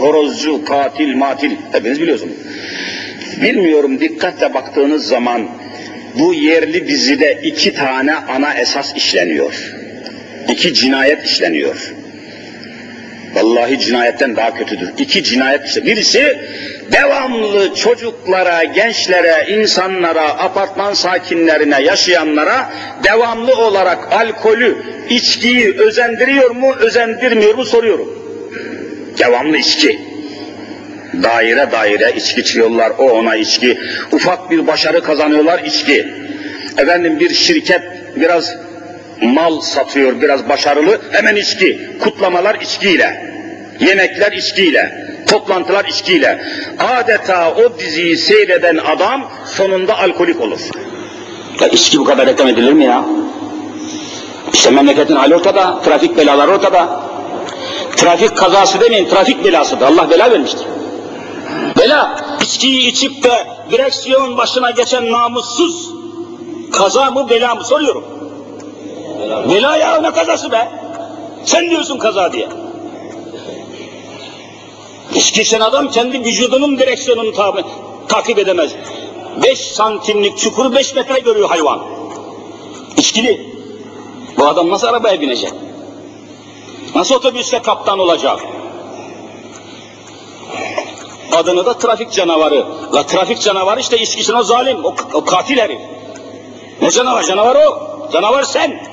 [0.00, 2.34] horozcu, katil, matil, hepiniz biliyorsunuz.
[3.42, 5.48] Bilmiyorum dikkatle baktığınız zaman
[6.18, 9.74] bu yerli dizide iki tane ana esas işleniyor.
[10.48, 11.94] İki cinayet işleniyor.
[13.34, 14.88] Vallahi cinayetten daha kötüdür.
[14.98, 15.86] İki cinayet işte.
[15.86, 16.38] Birisi
[16.92, 22.72] devamlı çocuklara, gençlere, insanlara, apartman sakinlerine, yaşayanlara
[23.04, 24.76] devamlı olarak alkolü,
[25.10, 28.08] içkiyi özendiriyor mu, özendirmiyor mu soruyorum.
[29.18, 30.00] Devamlı içki.
[31.22, 33.78] Daire daire içki içiyorlar, o ona içki.
[34.12, 36.08] Ufak bir başarı kazanıyorlar, içki.
[36.78, 37.82] Efendim bir şirket
[38.16, 38.56] biraz
[39.22, 41.90] mal satıyor, biraz başarılı, hemen içki.
[42.00, 43.32] Kutlamalar içkiyle.
[43.80, 45.12] Yemekler içkiyle.
[45.30, 46.42] Toplantılar içkiyle.
[46.78, 50.60] Adeta o diziyi seyreden adam sonunda alkolik olur.
[51.60, 53.04] Ya içki bu kadar reklam edilir mi ya?
[54.52, 57.02] İşte memleketin hali ortada, trafik belaları ortada.
[57.96, 59.86] Trafik kazası demeyin, trafik belasıdır.
[59.86, 60.66] Allah bela vermiştir.
[61.78, 65.90] Bela, içkiyi içip de direksiyon başına geçen namussuz
[66.72, 68.21] kaza mı bela mı soruyorum.
[69.30, 70.68] Bela ya ne kazası be?
[71.44, 72.48] Sen diyorsun kaza diye.
[75.14, 77.64] İçki adam kendi vücudunun direksiyonunu tabi,
[78.08, 78.72] takip edemez.
[79.42, 81.80] Beş santimlik çukuru beş metre görüyor hayvan.
[82.96, 83.52] İçkili.
[84.38, 85.52] Bu adam nasıl arabaya binecek?
[86.94, 88.40] Nasıl otobüste kaptan olacak?
[91.32, 92.66] Adını da trafik canavarı.
[92.94, 95.80] La trafik canavarı işte içkisin o zalim, o, o katil herif.
[96.82, 97.22] Ne canavar?
[97.22, 97.88] Canavar o.
[98.12, 98.91] Canavar sen.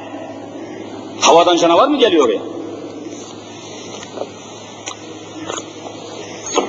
[1.21, 2.41] Havadan canavar mı geliyor oraya?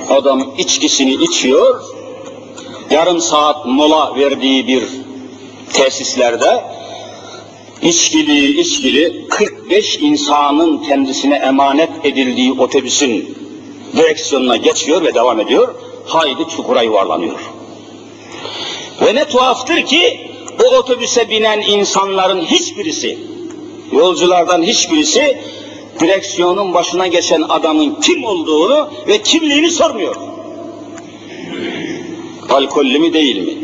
[0.09, 1.81] Adam içkisini içiyor,
[2.89, 4.83] yarım saat mola verdiği bir
[5.73, 6.63] tesislerde
[7.81, 13.37] içkili içkili 45 insanın kendisine emanet edildiği otobüsün
[13.95, 15.75] direksiyonuna geçiyor ve devam ediyor.
[16.05, 17.39] Haydi çukura yuvarlanıyor.
[19.01, 20.31] Ve ne tuhaftır ki
[20.63, 23.30] o otobüse binen insanların hiçbirisi,
[23.91, 25.37] yolculardan hiçbirisi
[25.99, 30.15] direksiyonun başına geçen adamın kim olduğunu ve kimliğini sormuyor.
[32.49, 33.57] Alkollü mü değil mi?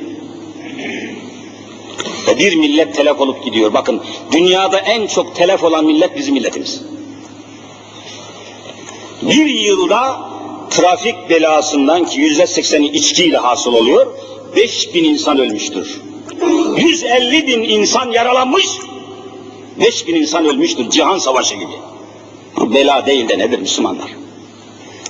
[2.28, 3.74] Ve bir millet telef olup gidiyor.
[3.74, 6.82] Bakın dünyada en çok telef olan millet bizim milletimiz.
[9.22, 10.20] Bir yılda
[10.70, 14.08] trafik belasından ki yüzde sekseni içkiyle hasıl oluyor,
[14.56, 16.02] beş bin insan ölmüştür.
[16.78, 18.68] 150 bin insan yaralanmış,
[19.80, 21.74] 5 bin insan ölmüştür cihan savaşı gibi.
[22.60, 24.10] Bu bela değil de nedir Müslümanlar?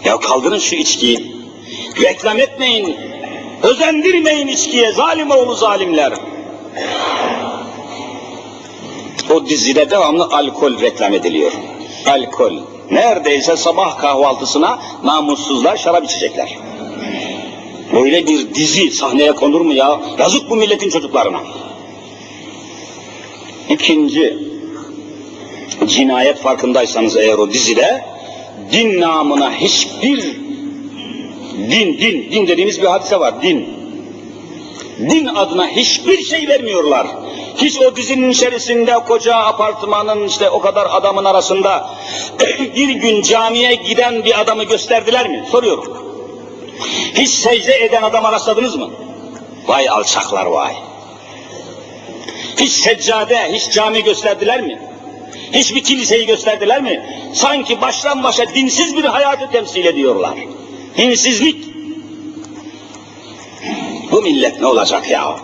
[0.05, 1.35] Ya kaldırın şu içkiyi,
[2.01, 2.95] reklam etmeyin,
[3.63, 6.13] özendirmeyin içkiye, zalim oğlu zalimler.
[9.33, 11.51] O dizide devamlı alkol reklam ediliyor.
[12.07, 12.53] Alkol.
[12.91, 16.57] Neredeyse sabah kahvaltısına namussuzlar şarap içecekler.
[17.93, 19.99] Böyle bir dizi sahneye konur mu ya?
[20.19, 21.41] Yazık bu milletin çocuklarına.
[23.69, 24.37] İkinci
[25.85, 28.05] cinayet farkındaysanız eğer o dizide
[28.71, 30.21] din namına hiçbir
[31.57, 33.69] din, din, din dediğimiz bir hadise var, din.
[34.99, 37.07] Din adına hiçbir şey vermiyorlar.
[37.57, 41.89] Hiç o dizinin içerisinde koca apartmanın işte o kadar adamın arasında
[42.75, 45.45] bir gün camiye giden bir adamı gösterdiler mi?
[45.51, 46.07] Soruyorum.
[47.13, 48.89] Hiç secde eden adam rastladınız mı?
[49.67, 50.75] Vay alçaklar vay.
[52.59, 54.81] Hiç seccade, hiç cami gösterdiler mi?
[55.53, 57.03] Hiçbir kiliseyi gösterdiler mi?
[57.33, 60.33] Sanki baştan başa dinsiz bir hayatı temsil ediyorlar.
[60.97, 61.65] Dinsizlik.
[64.11, 65.39] Bu millet ne olacak ya?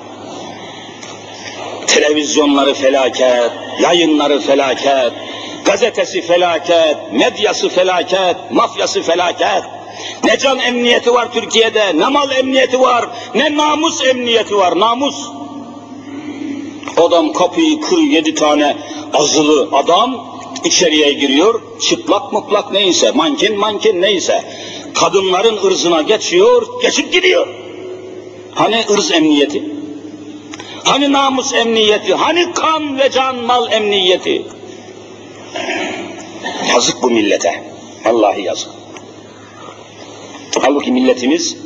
[1.87, 5.13] Televizyonları felaket, yayınları felaket,
[5.65, 9.63] gazetesi felaket, medyası felaket, mafyası felaket.
[10.23, 15.29] Ne can emniyeti var Türkiye'de, ne mal emniyeti var, ne namus emniyeti var, namus.
[16.97, 18.77] Adam kapıyı kırıyor yedi tane
[19.13, 24.43] azılı adam içeriye giriyor, çıplak muplak neyse, manken manken neyse,
[24.93, 27.47] kadınların ırzına geçiyor, geçip gidiyor.
[28.55, 29.63] Hani ırz emniyeti?
[30.83, 32.13] Hani namus emniyeti?
[32.13, 34.45] Hani kan ve can mal emniyeti?
[36.69, 37.63] Yazık bu millete.
[38.05, 38.69] Vallahi yazık.
[40.61, 41.57] Halbuki milletimiz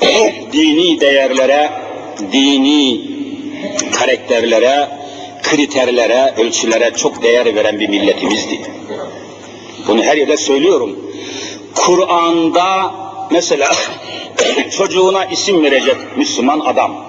[0.52, 1.70] dini değerlere,
[2.32, 3.10] dini
[4.16, 4.88] karakterlere,
[5.42, 8.60] kriterlere, ölçülere çok değer veren bir milletimizdi.
[9.88, 10.98] Bunu her yerde söylüyorum.
[11.74, 12.94] Kur'an'da
[13.30, 13.72] mesela
[14.78, 17.04] çocuğuna isim verecek Müslüman adam.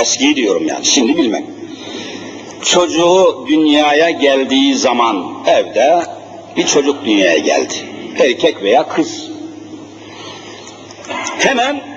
[0.00, 1.46] Eskiyi diyorum yani, şimdi bilmem.
[2.64, 6.02] Çocuğu dünyaya geldiği zaman evde
[6.56, 7.74] bir çocuk dünyaya geldi.
[8.18, 9.30] Erkek veya kız.
[11.38, 11.91] Hemen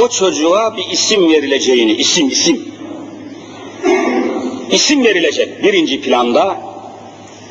[0.00, 2.72] o çocuğa bir isim verileceğini, isim isim.
[4.70, 5.62] İsim verilecek.
[5.62, 6.60] Birinci planda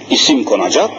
[0.09, 0.89] isim konacak.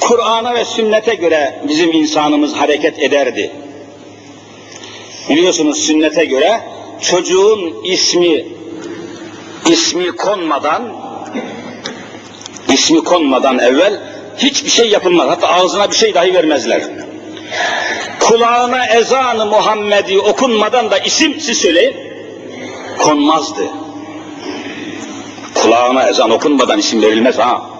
[0.00, 3.50] Kur'an'a ve sünnete göre bizim insanımız hareket ederdi.
[5.28, 6.60] Biliyorsunuz sünnete göre
[7.00, 8.46] çocuğun ismi
[9.70, 10.92] ismi konmadan
[12.72, 14.00] ismi konmadan evvel
[14.38, 15.28] hiçbir şey yapılmaz.
[15.28, 16.82] Hatta ağzına bir şey dahi vermezler.
[18.20, 21.96] Kulağına ezanı Muhammed'i okunmadan da isim siz söyleyin
[22.98, 23.62] konmazdı.
[25.54, 27.70] Kulağına ezan okunmadan isim verilmez ha.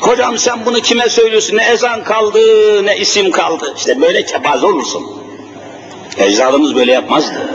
[0.00, 1.56] Hocam sen bunu kime söylüyorsun?
[1.56, 2.38] Ne ezan kaldı,
[2.86, 3.74] ne isim kaldı.
[3.76, 5.22] İşte böyle kebaz olursun.
[6.18, 7.50] Ecdadımız böyle yapmazdı.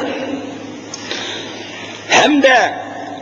[2.09, 2.73] Hem de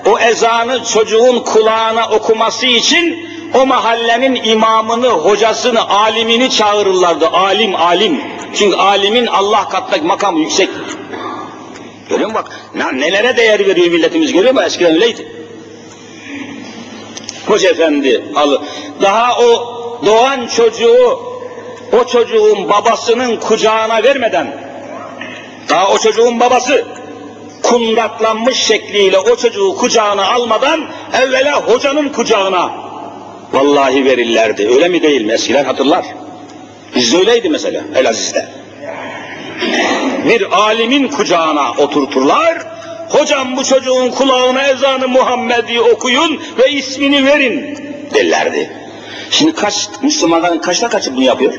[0.06, 7.28] o ezanı çocuğun kulağına okuması için o mahallenin imamını, hocasını, alimini çağırırlardı.
[7.28, 8.22] Alim, alim.
[8.56, 10.98] Çünkü alimin Allah katındaki makamı yüksektir.
[12.10, 12.44] Görüyor musun
[12.74, 14.66] bak nelere değer veriyor milletimiz görüyor musun?
[14.66, 15.36] Eskiden öyleydi.
[17.48, 18.58] Hoca efendi al.
[19.02, 19.76] Daha o
[20.06, 21.20] doğan çocuğu
[22.00, 24.66] o çocuğun babasının kucağına vermeden
[25.70, 26.86] daha o çocuğun babası
[27.64, 32.85] kundaklanmış şekliyle o çocuğu kucağına almadan evvela hocanın kucağına
[33.56, 34.68] vallahi verirlerdi.
[34.68, 35.34] Öyle mi değil mi?
[35.34, 36.06] Eskiler hatırlar.
[36.96, 38.46] Bizde öyleydi mesela Elaziz'de.
[40.30, 42.58] Bir alimin kucağına oturturlar,
[43.10, 47.78] hocam bu çocuğun kulağına ezanı Muhammed'i okuyun ve ismini verin
[48.14, 48.72] derlerdi.
[49.32, 51.54] Şimdi kaç Müslümanların kaçta kaçı bunu yapıyor?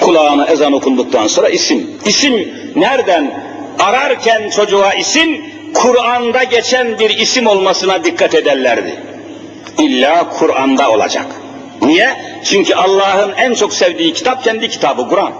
[0.00, 1.90] Kulağına ezan okunduktan sonra isim.
[2.04, 3.44] İsim nereden?
[3.78, 5.44] Ararken çocuğa isim,
[5.74, 8.94] Kur'an'da geçen bir isim olmasına dikkat ederlerdi.
[9.78, 11.26] İlla Kur'an'da olacak.
[11.82, 12.16] Niye?
[12.44, 15.32] Çünkü Allah'ın en çok sevdiği kitap kendi kitabı Kur'an.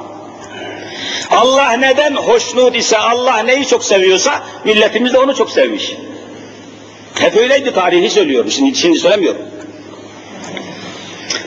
[1.31, 5.93] Allah neden hoşnut ise, Allah neyi çok seviyorsa, milletimiz de onu çok sevmiş.
[7.21, 9.41] Hep öyleydi tarihi söylüyorum, şimdi, şimdi söylemiyorum.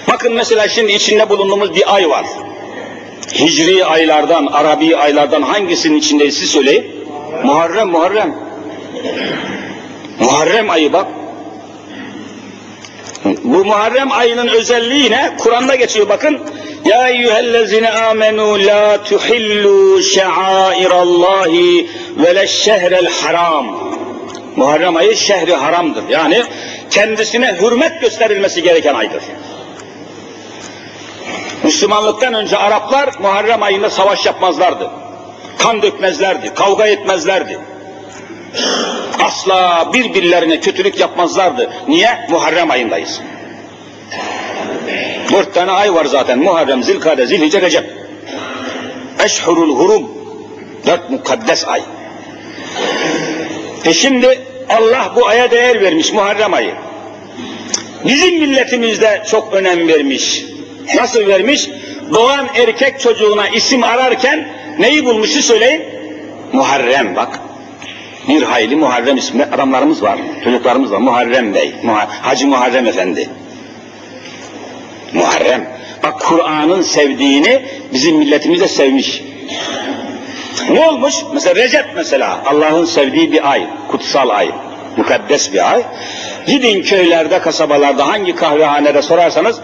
[0.08, 2.26] Bakın mesela şimdi içinde bulunduğumuz bir ay var.
[3.40, 6.86] Hicri aylardan, Arabi aylardan hangisinin içindeyiz siz söyleyin.
[7.44, 8.51] Muharrem, Muharrem.
[10.20, 11.08] Muharrem ayı bak.
[13.44, 15.36] Bu Muharrem ayının özelliği ne?
[15.40, 16.40] Kur'an'da geçiyor bakın.
[16.86, 23.92] Ya eyyühellezine amenu la tuhillu şa'airallahi ve leşşehrel haram.
[24.56, 26.04] Muharrem ayı şehri haramdır.
[26.10, 26.44] Yani
[26.90, 29.24] kendisine hürmet gösterilmesi gereken aydır.
[31.64, 34.92] Müslümanlıktan önce Araplar Muharrem ayında savaş yapmazlardı.
[35.58, 37.60] Kan dökmezlerdi, kavga etmezlerdi.
[39.20, 41.72] Asla birbirlerine kötülük yapmazlardı.
[41.88, 42.28] Niye?
[42.30, 43.22] Muharrem ayındayız.
[45.32, 46.40] Dört tane ay var zaten.
[46.40, 47.86] Muharrem, Zilkade, Zilhice, Recep.
[49.26, 50.12] Eşhurul hurum.
[50.86, 51.82] Dört mukaddes ay.
[53.86, 54.40] E şimdi
[54.70, 56.74] Allah bu aya değer vermiş Muharrem ayı.
[58.06, 60.46] Bizim milletimizde çok önem vermiş.
[60.96, 61.70] Nasıl vermiş?
[62.14, 64.48] Doğan erkek çocuğuna isim ararken
[64.80, 65.84] neyi bulmuşu söyleyin?
[66.54, 67.40] Muharrem bak.
[68.28, 70.20] Bir hayli Muharrem ismi adamlarımız var.
[70.44, 70.98] Çocuklarımız var.
[70.98, 71.76] Muharrem Bey.
[72.22, 73.30] Hacı Muharrem Efendi.
[75.14, 75.68] Muharrem.
[76.04, 79.24] Bak Kur'an'ın sevdiğini bizim milletimiz de sevmiş.
[80.70, 81.16] Ne olmuş?
[81.34, 84.52] Mesela Recep mesela Allah'ın sevdiği bir ay, kutsal ay,
[84.98, 85.84] mukaddes bir ay.
[86.48, 89.60] Gidin köylerde, kasabalarda hangi kahvehanede sorarsanız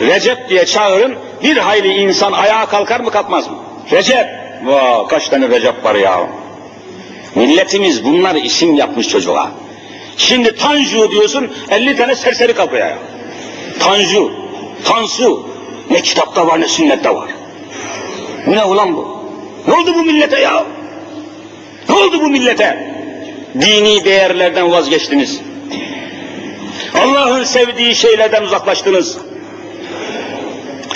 [0.00, 3.56] Recep diye çağırın bir hayli insan ayağa kalkar mı kalkmaz mı?
[3.92, 4.26] Recep!
[4.64, 6.20] Vaa kaç tane Recep var ya.
[7.34, 9.50] Milletimiz bunlar isim yapmış çocuğa.
[10.16, 12.98] Şimdi Tanju diyorsun 50 tane serseri kalkıyor ya.
[13.78, 14.32] Tanju,
[14.84, 15.48] Tansu
[15.90, 17.30] ne kitapta var ne sünnette var.
[18.46, 19.22] Bu ne ulan bu?
[19.68, 20.66] Ne oldu bu millete ya?
[21.88, 22.94] Ne oldu bu millete?
[23.60, 25.40] Dini değerlerden vazgeçtiniz.
[26.94, 29.18] Allah'ın sevdiği şeylerden uzaklaştınız.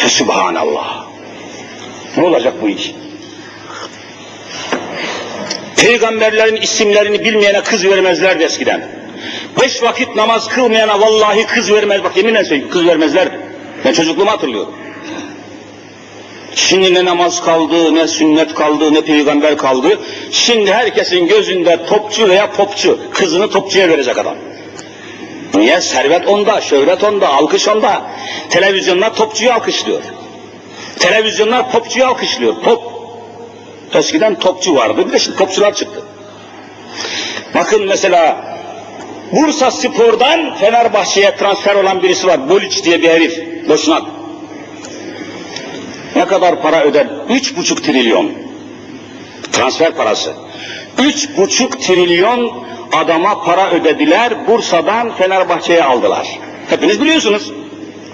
[0.08, 1.06] Subhanallah.
[2.16, 2.94] Ne olacak bu iş?
[5.76, 8.88] Peygamberlerin isimlerini bilmeyene kız vermezlerdi eskiden.
[9.62, 12.04] Beş vakit namaz kılmayana vallahi kız vermez.
[12.04, 13.40] Bak yeminle söyleyeyim kız vermezlerdi.
[13.84, 14.74] Ben çocukluğumu hatırlıyorum.
[16.54, 20.00] Şimdi ne namaz kaldı, ne sünnet kaldı, ne peygamber kaldı.
[20.32, 22.98] Şimdi herkesin gözünde topçu veya popçu.
[23.12, 24.34] Kızını topçuya verecek adam.
[25.54, 25.80] Niye?
[25.80, 28.10] Servet onda, şöhret onda, alkış onda.
[28.50, 30.02] Televizyonlar topçuyu alkışlıyor.
[30.98, 32.54] Televizyonlar popçuyu alkışlıyor.
[32.64, 32.95] Top.
[33.94, 36.02] Eskiden topçu vardı, bir de şimdi topçular çıktı.
[37.54, 38.36] Bakın mesela
[39.32, 42.48] Bursa Spor'dan Fenerbahçe'ye transfer olan birisi var.
[42.48, 43.42] Boliç diye bir herif.
[43.68, 44.02] Boşnak.
[46.16, 47.06] Ne kadar para öder?
[47.28, 48.30] Üç buçuk trilyon.
[49.52, 50.32] Transfer parası.
[50.98, 54.46] Üç buçuk trilyon adama para ödediler.
[54.46, 56.38] Bursa'dan Fenerbahçe'ye aldılar.
[56.70, 57.52] Hepiniz biliyorsunuz.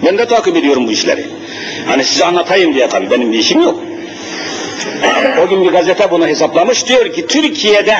[0.05, 1.25] Ben de takip ediyorum bu işleri.
[1.87, 3.79] Hani size anlatayım diye tabii benim bir işim yok.
[5.43, 6.87] O gün bir gazete bunu hesaplamış.
[6.87, 7.97] Diyor ki Türkiye'de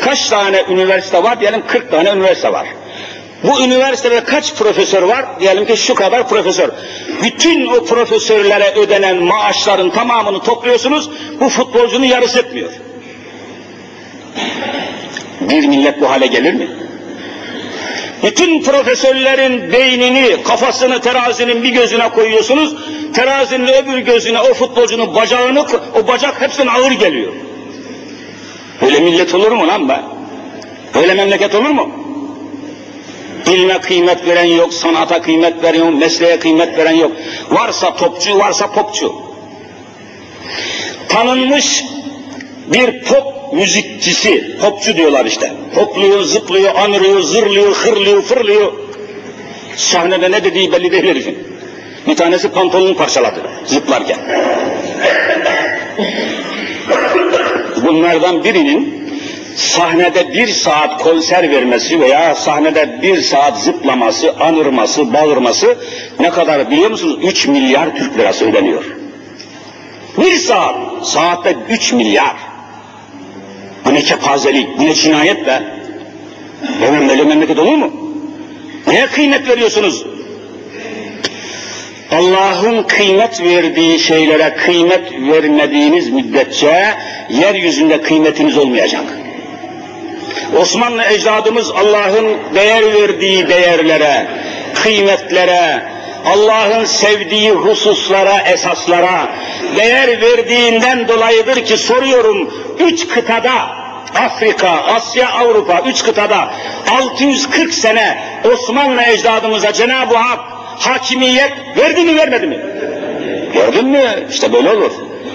[0.00, 1.40] kaç tane üniversite var?
[1.40, 2.66] Diyelim 40 tane üniversite var.
[3.42, 5.40] Bu üniversitede kaç profesör var?
[5.40, 6.70] Diyelim ki şu kadar profesör.
[7.22, 11.10] Bütün o profesörlere ödenen maaşların tamamını topluyorsunuz.
[11.40, 12.70] Bu futbolcunun yarısı etmiyor.
[15.40, 16.68] Bir millet bu hale gelir mi?
[18.22, 22.74] Bütün profesörlerin beynini, kafasını terazinin bir gözüne koyuyorsunuz.
[23.14, 27.32] Terazinin öbür gözüne o futbolcunun bacağını, o bacak hepsine ağır geliyor.
[28.82, 30.00] Böyle millet olur mu lan be?
[30.94, 31.90] Böyle memleket olur mu?
[33.46, 37.12] İlme kıymet veren yok, sanata kıymet veren yok, mesleğe kıymet veren yok.
[37.50, 39.14] Varsa topçu, varsa popçu.
[41.08, 41.84] Tanınmış
[42.72, 45.52] bir pop müzikçisi, popçu diyorlar işte.
[45.74, 48.72] Hopluyor, zıplıyor, anırıyor, zırlıyor, hırlıyor, fırlıyor.
[49.76, 51.38] Sahnede ne dediği belli değil herifin.
[52.06, 54.18] Bir tanesi pantolonunu parçaladı zıplarken.
[57.82, 59.08] Bunlardan birinin
[59.56, 65.78] sahnede bir saat konser vermesi veya sahnede bir saat zıplaması, anırması, bağırması
[66.20, 67.18] ne kadar biliyor musunuz?
[67.22, 68.84] 3 milyar Türk lirası ödeniyor.
[70.18, 72.51] Bir saat, saatte 3 milyar.
[73.84, 75.62] Bu ne kepazelik, bu ne cinayet be.
[76.80, 77.92] Hemen böyle memleket olur mu?
[78.86, 80.06] Neye kıymet veriyorsunuz?
[82.12, 86.94] Allah'ın kıymet verdiği şeylere kıymet vermediğiniz müddetçe
[87.28, 89.04] yeryüzünde kıymetiniz olmayacak.
[90.58, 94.26] Osmanlı ecdadımız Allah'ın değer verdiği değerlere,
[94.74, 95.82] kıymetlere,
[96.26, 99.28] Allah'ın sevdiği hususlara, esaslara
[99.76, 103.52] değer verdiğinden dolayıdır ki soruyorum üç kıtada
[104.14, 106.54] Afrika, Asya, Avrupa üç kıtada
[106.90, 108.18] 640 sene
[108.52, 110.40] Osmanlı ecdadımıza Cenab-ı Hak
[110.78, 112.60] hakimiyet verdi mi vermedi mi?
[113.54, 114.26] Gördün mü?
[114.30, 114.92] İşte böyle olur.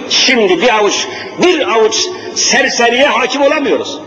[0.10, 1.08] Şimdi bir avuç,
[1.44, 1.96] bir avuç
[2.36, 4.00] serseriye hakim olamıyoruz.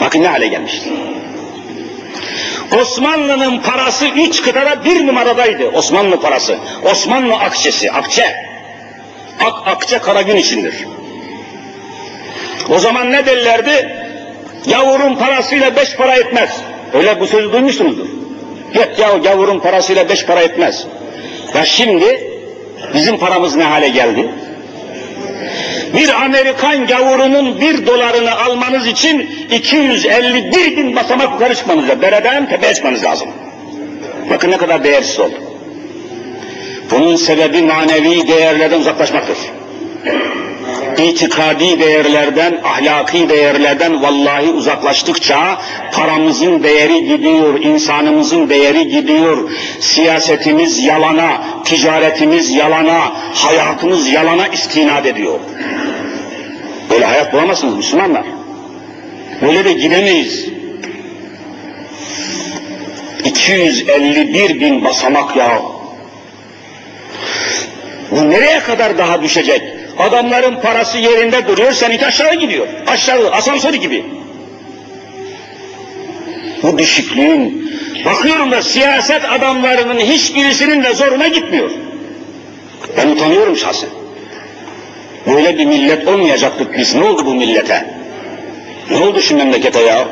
[0.00, 0.90] Bakın ne hale gelmişti.
[2.76, 5.68] Osmanlı'nın parası üç kıtada bir numaradaydı.
[5.68, 6.58] Osmanlı parası.
[6.92, 8.48] Osmanlı akçesi, akçe.
[9.44, 10.74] Ak, akçe kara gün içindir.
[12.68, 13.96] O zaman ne derlerdi?
[14.66, 16.50] Yavurun parasıyla beş para etmez.
[16.94, 18.06] Öyle bu sözü duymuşsunuzdur.
[18.74, 20.86] Yok ya gavurun parasıyla beş para etmez.
[21.54, 22.30] Ya şimdi
[22.94, 24.28] bizim paramız ne hale geldi?
[25.94, 32.02] Bir Amerikan gavurunun bir dolarını almanız için 251 bin basamak yukarı çıkmanız lazım.
[32.02, 33.28] Dereden tepeye çıkmanız lazım.
[34.30, 35.34] Bakın ne kadar değersiz oldu.
[36.90, 39.38] Bunun sebebi manevi değerlerden uzaklaşmaktır.
[40.98, 45.58] İtikadi değerlerden, ahlaki değerlerden vallahi uzaklaştıkça
[45.92, 55.40] paramızın değeri gidiyor, insanımızın değeri gidiyor, siyasetimiz yalana, ticaretimiz yalana, hayatımız yalana istinad ediyor.
[56.90, 58.24] Böyle hayat bulamazsınız Müslümanlar.
[59.42, 60.48] Böyle de gidemeyiz.
[63.24, 65.62] 251 bin basamak ya.
[68.10, 69.62] Bu nereye kadar daha düşecek?
[69.98, 72.66] Adamların parası yerinde duruyor, seninki aşağı gidiyor.
[72.86, 74.04] Aşağı, asansör gibi.
[76.62, 77.72] Bu düşüklüğün,
[78.04, 81.70] bakıyorum da siyaset adamlarının hiçbirisinin de zoruna gitmiyor.
[82.96, 83.90] Ben utanıyorum şahsen.
[85.26, 86.94] Böyle bir millet olmayacaktık biz.
[86.94, 87.94] Ne oldu bu millete?
[88.90, 90.08] Ne oldu şu memlekete ya?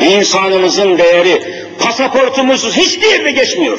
[0.00, 1.42] İnsanımızın değeri,
[1.78, 3.78] pasaportumuz hiçbir yerde geçmiyor.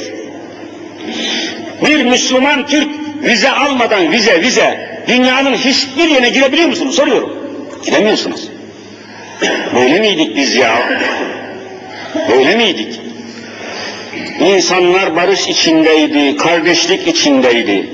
[1.85, 6.95] Bir Müslüman Türk vize almadan vize vize dünyanın hiçbir yerine girebiliyor musunuz?
[6.95, 7.37] Soruyorum.
[7.85, 8.49] Gidemiyorsunuz.
[9.75, 10.89] Böyle miydik biz ya?
[12.31, 12.99] Böyle miydik?
[14.39, 17.89] İnsanlar barış içindeydi, kardeşlik içindeydi.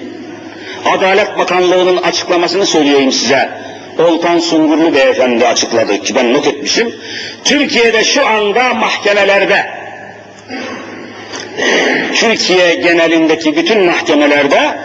[0.86, 3.50] Adalet Bakanlığı'nın açıklamasını söyleyeyim size.
[4.00, 6.96] Oltan Sungurlu Beyefendi açıkladı ki ben not etmişim.
[7.44, 9.66] Türkiye'de şu anda mahkemelerde,
[12.16, 14.78] Türkiye genelindeki bütün mahkemelerde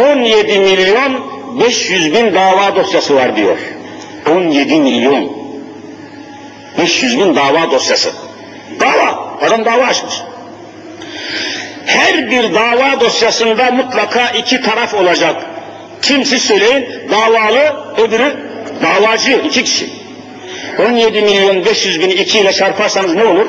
[0.00, 1.30] 17 milyon
[1.60, 3.58] 500 bin dava dosyası var diyor.
[4.30, 5.32] 17 milyon
[6.78, 8.12] 500 bin dava dosyası.
[8.80, 10.14] Dava, adam dava açmış.
[11.86, 15.36] Her bir dava dosyasında mutlaka iki taraf olacak.
[16.02, 18.50] Kimsi söyleyin, davalı, öbürü
[18.82, 19.90] davacı, iki kişi.
[20.78, 23.46] 17 milyon 500 bin iki ile çarparsanız ne olur?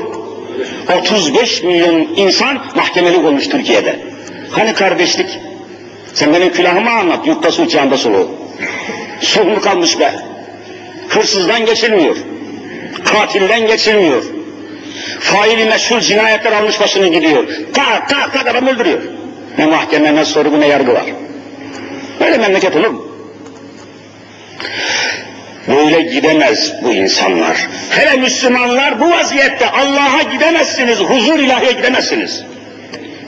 [1.00, 4.00] 35 milyon insan mahkemelik olmuş Türkiye'de.
[4.52, 5.40] Hani kardeşlik?
[6.14, 8.32] Sen benim külahımı anlat, yurtta su uçağında suluğu.
[9.22, 10.14] Su kalmış be?
[11.10, 12.16] Hırsızdan geçilmiyor.
[13.06, 14.24] Katilden geçilmiyor.
[15.20, 17.48] Faili meşhur cinayetler almış başını gidiyor.
[17.74, 19.02] Tak tak tak adam öldürüyor.
[19.58, 21.06] Ne mahkeme, ne sorgu, ne yargı var.
[22.20, 23.08] Böyle memleket olur mu?
[25.68, 27.68] Böyle gidemez bu insanlar.
[27.90, 32.44] Hele Müslümanlar bu vaziyette Allah'a gidemezsiniz, huzur ilahiye gidemezsiniz.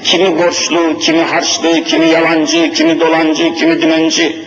[0.04, 4.38] Kimi borçlu, kimi harçlı, kimi yalancı, kimi dolancı, kimi dümenci.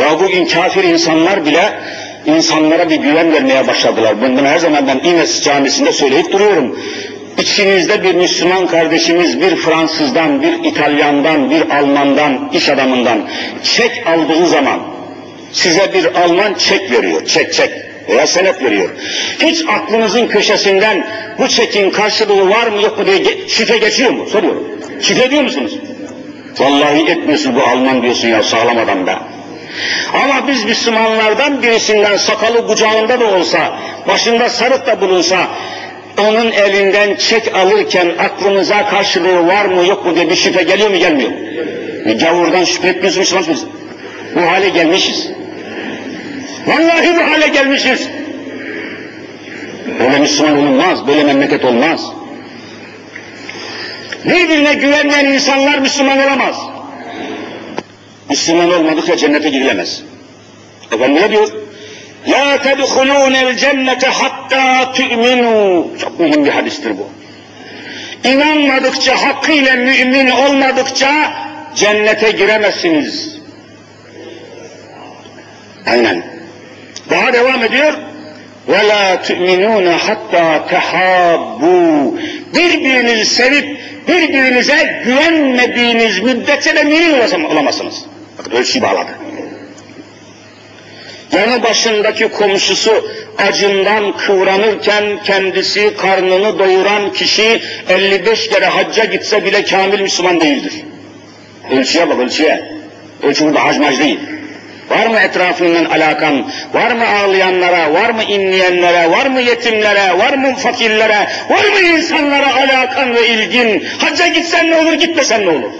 [0.00, 1.78] Ya bugün kafir insanlar bile
[2.26, 4.22] insanlara bir güven vermeye başladılar.
[4.22, 6.78] Bundan her zaman ben İmes camisinde söyleyip duruyorum.
[7.38, 13.28] İçinizde bir Müslüman kardeşimiz bir Fransızdan, bir İtalyandan, bir Almandan, iş adamından
[13.62, 14.80] çek aldığı zaman
[15.52, 17.70] size bir Alman çek veriyor, çek çek
[18.08, 18.90] veya senet veriyor.
[19.42, 21.06] Hiç aklınızın köşesinden
[21.38, 24.26] bu çekin karşılığı var mı yok mu diye şüphe geçiyor mu?
[24.26, 24.68] Soruyorum.
[25.00, 25.78] Şüphe ediyor musunuz?
[26.58, 29.22] Vallahi etmiyorsun bu Alman diyorsun ya sağlam adam da.
[30.14, 33.78] Ama biz Müslümanlardan birisinden sakalı kucağında da olsa,
[34.08, 35.48] başında sarık da bulunsa,
[36.18, 40.96] onun elinden çek alırken aklımıza karşılığı var mı yok mu diye bir şüphe geliyor mu
[40.96, 41.38] gelmiyor mu?
[42.20, 43.64] Gavurdan şüphe biz.
[44.34, 45.28] Bu hale gelmişiz.
[46.66, 48.08] Vallahi bu hale gelmişiz.
[50.00, 52.12] Böyle Müslüman olmaz, böyle memleket olmaz.
[54.24, 56.56] Birbirine güvenmeyen insanlar Müslüman olamaz.
[58.30, 60.02] Müslüman olmadıkça cennete girilemez.
[60.92, 61.48] Efendim ne diyor?
[62.28, 65.98] La tedhulûnel cennete hatta tu'minû.
[65.98, 67.08] Çok mühim bir hadistir bu.
[68.28, 71.32] İnanmadıkça, hakkıyla mümin olmadıkça
[71.74, 73.38] cennete giremezsiniz.
[75.86, 76.35] Aynen.
[77.09, 77.93] Daha devam ediyor.
[78.69, 82.17] وَلَا تُؤْمِنُونَ hatta tehabbu.
[82.55, 88.05] Birbirinizi sevip birbirinize güvenmediğiniz müddetçe de mümin olamazsınız.
[88.37, 89.09] Bakın ölçüyü bağladı.
[91.31, 93.05] Yanı başındaki komşusu
[93.37, 100.73] acından kıvranırken kendisi karnını doyuran kişi 55 kere hacca gitse bile kamil Müslüman değildir.
[101.71, 102.71] Ölçüye bak ölçüye.
[103.23, 104.19] Ölçü burada hacmac değil.
[104.90, 106.50] Var mı etrafından alakan?
[106.74, 107.92] Var mı ağlayanlara?
[107.94, 109.10] Var mı inleyenlere?
[109.10, 110.18] Var mı yetimlere?
[110.18, 111.28] Var mı fakirlere?
[111.50, 113.86] Var mı insanlara alakan ve ilgin?
[113.98, 115.70] Hacca gitsen ne olur, gitmesen ne olur?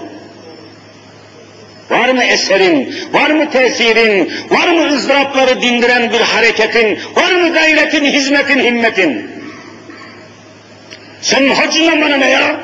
[1.89, 8.05] Var mı eserin, var mı tesirin, var mı ızdırapları dindiren bir hareketin, var mı gayretin,
[8.05, 9.31] hizmetin, himmetin?
[11.21, 12.59] Senin hacınla bana ne ya?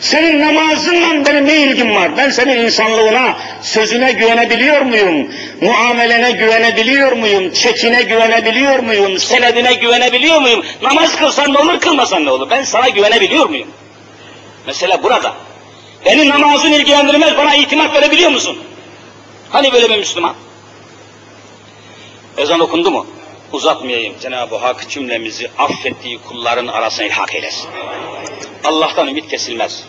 [0.00, 2.16] Senin namazınla benim ne ilgim var?
[2.16, 5.30] Ben senin insanlığına, sözüne güvenebiliyor muyum?
[5.60, 7.52] Muamelene güvenebiliyor muyum?
[7.52, 9.18] Çekine güvenebiliyor muyum?
[9.18, 10.64] Senedine güvenebiliyor muyum?
[10.82, 12.50] Namaz kılsan ne olur, kılmasan ne olur?
[12.50, 13.68] Ben sana güvenebiliyor muyum?
[14.66, 15.34] Mesela burada.
[16.06, 18.58] Beni namazın ilgilendirmez, bana itimat verebiliyor musun?
[19.50, 20.34] Hani böyle bir Müslüman?
[22.38, 23.06] Ezan okundu mu?
[23.52, 24.14] Uzatmayayım.
[24.20, 27.68] Cenab-ı Hak cümlemizi affettiği kulların arasına ilhak eylesin.
[28.64, 29.84] Allah'tan ümit kesilmez.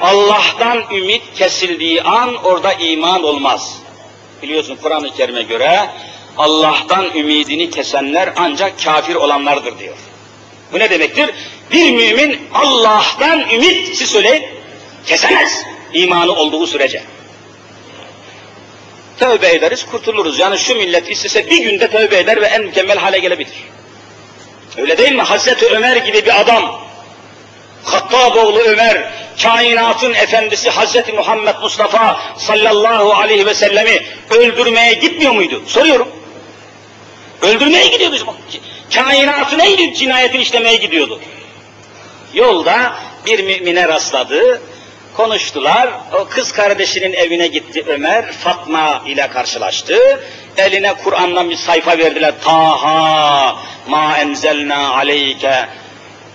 [0.00, 3.78] Allah'tan ümit kesildiği an orada iman olmaz.
[4.42, 5.90] Biliyorsun Kur'an-ı Kerim'e göre
[6.36, 9.96] Allah'tan ümidini kesenler ancak kafir olanlardır diyor.
[10.72, 11.30] Bu ne demektir?
[11.72, 14.44] Bir mümin Allah'tan ümit, siz söyleyin,
[15.06, 17.02] kesemez imanı olduğu sürece.
[19.18, 20.38] Tövbe ederiz, kurtuluruz.
[20.38, 23.52] Yani şu millet istese bir günde tövbe eder ve en mükemmel hale gelebilir.
[24.76, 25.22] Öyle değil mi?
[25.22, 26.80] Hazreti Ömer gibi bir adam,
[27.84, 29.12] Hattaboğlu Ömer,
[29.42, 35.62] kainatın efendisi Hazreti Muhammed Mustafa sallallahu aleyhi ve sellemi öldürmeye gitmiyor muydu?
[35.66, 36.08] Soruyorum.
[37.42, 38.16] Öldürmeye gidiyordu.
[38.94, 41.20] Kainatı neydi cinayetin işlemeye gidiyordu.
[42.34, 42.96] Yolda
[43.26, 44.62] bir mümine rastladı,
[45.16, 45.90] konuştular.
[46.12, 50.20] O kız kardeşinin evine gitti Ömer, Fatma ile karşılaştı.
[50.56, 52.34] Eline Kur'an'dan bir sayfa verdiler.
[52.44, 53.56] Taha
[53.88, 55.68] ma enzelna aleyke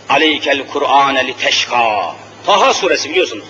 [0.09, 2.15] aleykel Kur'ane li teşka.
[2.45, 3.45] Taha suresi biliyorsunuz.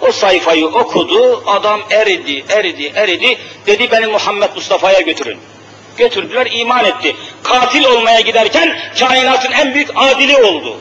[0.00, 3.38] O sayfayı okudu, adam eridi, eridi, eridi.
[3.66, 5.38] Dedi beni Muhammed Mustafa'ya götürün.
[5.96, 7.16] Götürdüler, iman etti.
[7.42, 10.76] Katil olmaya giderken kainatın en büyük adili oldu.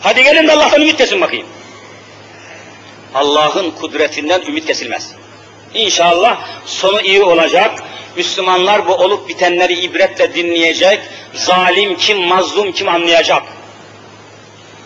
[0.00, 1.46] Hadi gelin de Allah'tan ümit kesin bakayım.
[3.14, 5.12] Allah'ın kudretinden ümit kesilmez.
[5.74, 7.82] İnşallah sonu iyi olacak.
[8.16, 11.00] Müslümanlar bu olup bitenleri ibretle dinleyecek.
[11.34, 13.42] Zalim kim, mazlum kim anlayacak.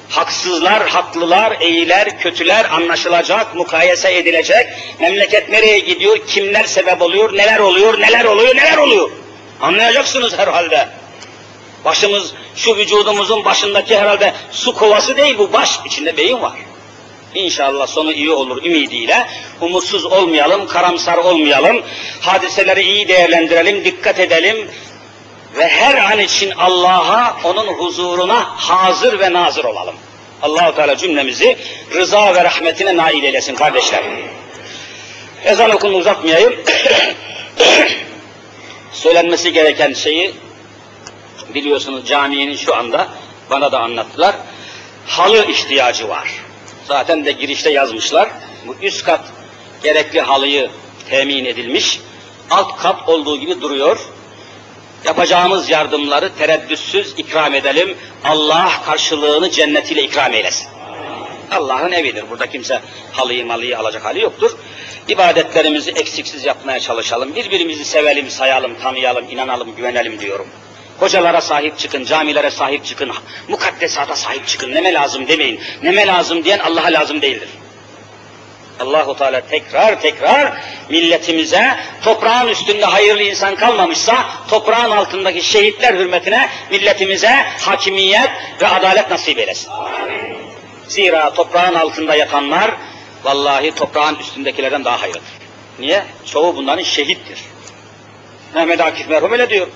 [0.09, 4.67] Haksızlar, haklılar, iyiler, kötüler anlaşılacak, mukayese edilecek.
[5.01, 9.11] Memleket nereye gidiyor, kimler sebep oluyor, neler oluyor, neler oluyor, neler oluyor.
[9.61, 10.89] Anlayacaksınız herhalde.
[11.85, 16.53] Başımız, şu vücudumuzun başındaki herhalde su kovası değil bu, baş içinde beyin var.
[17.35, 19.27] İnşallah sonu iyi olur ümidiyle.
[19.61, 21.83] Umutsuz olmayalım, karamsar olmayalım.
[22.21, 24.71] Hadiseleri iyi değerlendirelim, dikkat edelim.
[25.57, 29.95] Ve her an için Allah'a, onun huzuruna hazır ve nazır olalım.
[30.43, 31.59] Allahu Teala cümlemizi
[31.95, 34.03] rıza ve rahmetine nail eylesin kardeşler.
[35.45, 36.55] Ezan okulunu uzatmayayım.
[38.93, 40.35] Söylenmesi gereken şeyi
[41.55, 43.09] biliyorsunuz caminin şu anda
[43.51, 44.35] bana da anlattılar.
[45.07, 46.44] Halı ihtiyacı var.
[46.89, 48.29] Zaten de girişte yazmışlar.
[48.67, 49.21] Bu üst kat
[49.83, 50.71] gerekli halıyı
[51.11, 52.01] temin edilmiş.
[52.51, 53.99] Alt kat olduğu gibi duruyor.
[55.05, 57.97] Yapacağımız yardımları tereddütsüz ikram edelim.
[58.25, 60.67] Allah karşılığını cennetiyle ikram eylesin.
[61.51, 62.25] Allah'ın evidir.
[62.31, 62.81] Burada kimse
[63.13, 64.57] halıyı malıyı alacak hali yoktur.
[65.09, 67.35] İbadetlerimizi eksiksiz yapmaya çalışalım.
[67.35, 70.47] Birbirimizi sevelim, sayalım, tanıyalım, inanalım, güvenelim diyorum.
[71.01, 73.13] Hocalara sahip çıkın, camilere sahip çıkın,
[73.49, 74.75] mukaddesata sahip çıkın.
[74.75, 75.61] Neme lazım demeyin.
[75.83, 77.49] Neme lazım diyen Allah'a lazım değildir.
[78.81, 80.53] Allahu Teala tekrar tekrar
[80.89, 88.31] milletimize toprağın üstünde hayırlı insan kalmamışsa toprağın altındaki şehitler hürmetine milletimize hakimiyet
[88.61, 89.71] ve adalet nasip eylesin.
[90.89, 92.71] Zira toprağın altında yatanlar
[93.25, 95.33] vallahi toprağın üstündekilerden daha hayırlıdır.
[95.79, 96.05] Niye?
[96.27, 97.39] Çoğu bunların şehittir.
[98.55, 99.67] Mehmet Akif merhum öyle diyor.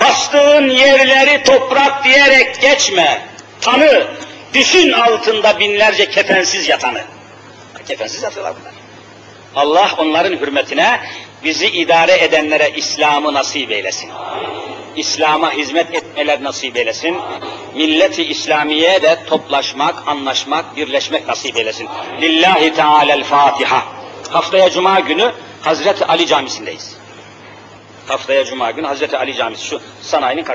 [0.00, 3.26] Bastığın yerleri toprak diyerek geçme.
[3.60, 4.06] Tanı,
[4.54, 7.02] düşün altında binlerce kefensiz yatanı.
[7.88, 8.72] Kefensiz yatıyorlar bunlar.
[9.56, 11.00] Allah onların hürmetine
[11.44, 14.10] bizi idare edenlere İslam'ı nasip eylesin.
[14.96, 17.16] İslam'a hizmet etmeler nasip eylesin.
[17.74, 21.88] Milleti İslamiye de toplaşmak, anlaşmak, birleşmek nasip eylesin.
[22.20, 23.82] Lillahi Teala'l Fatiha.
[24.30, 25.32] Haftaya Cuma günü
[25.62, 26.97] Hazreti Ali Camisi'ndeyiz.
[28.08, 30.48] Haftaya Cuma günü Hazreti Ali Camisi şu sanayinin karşısında.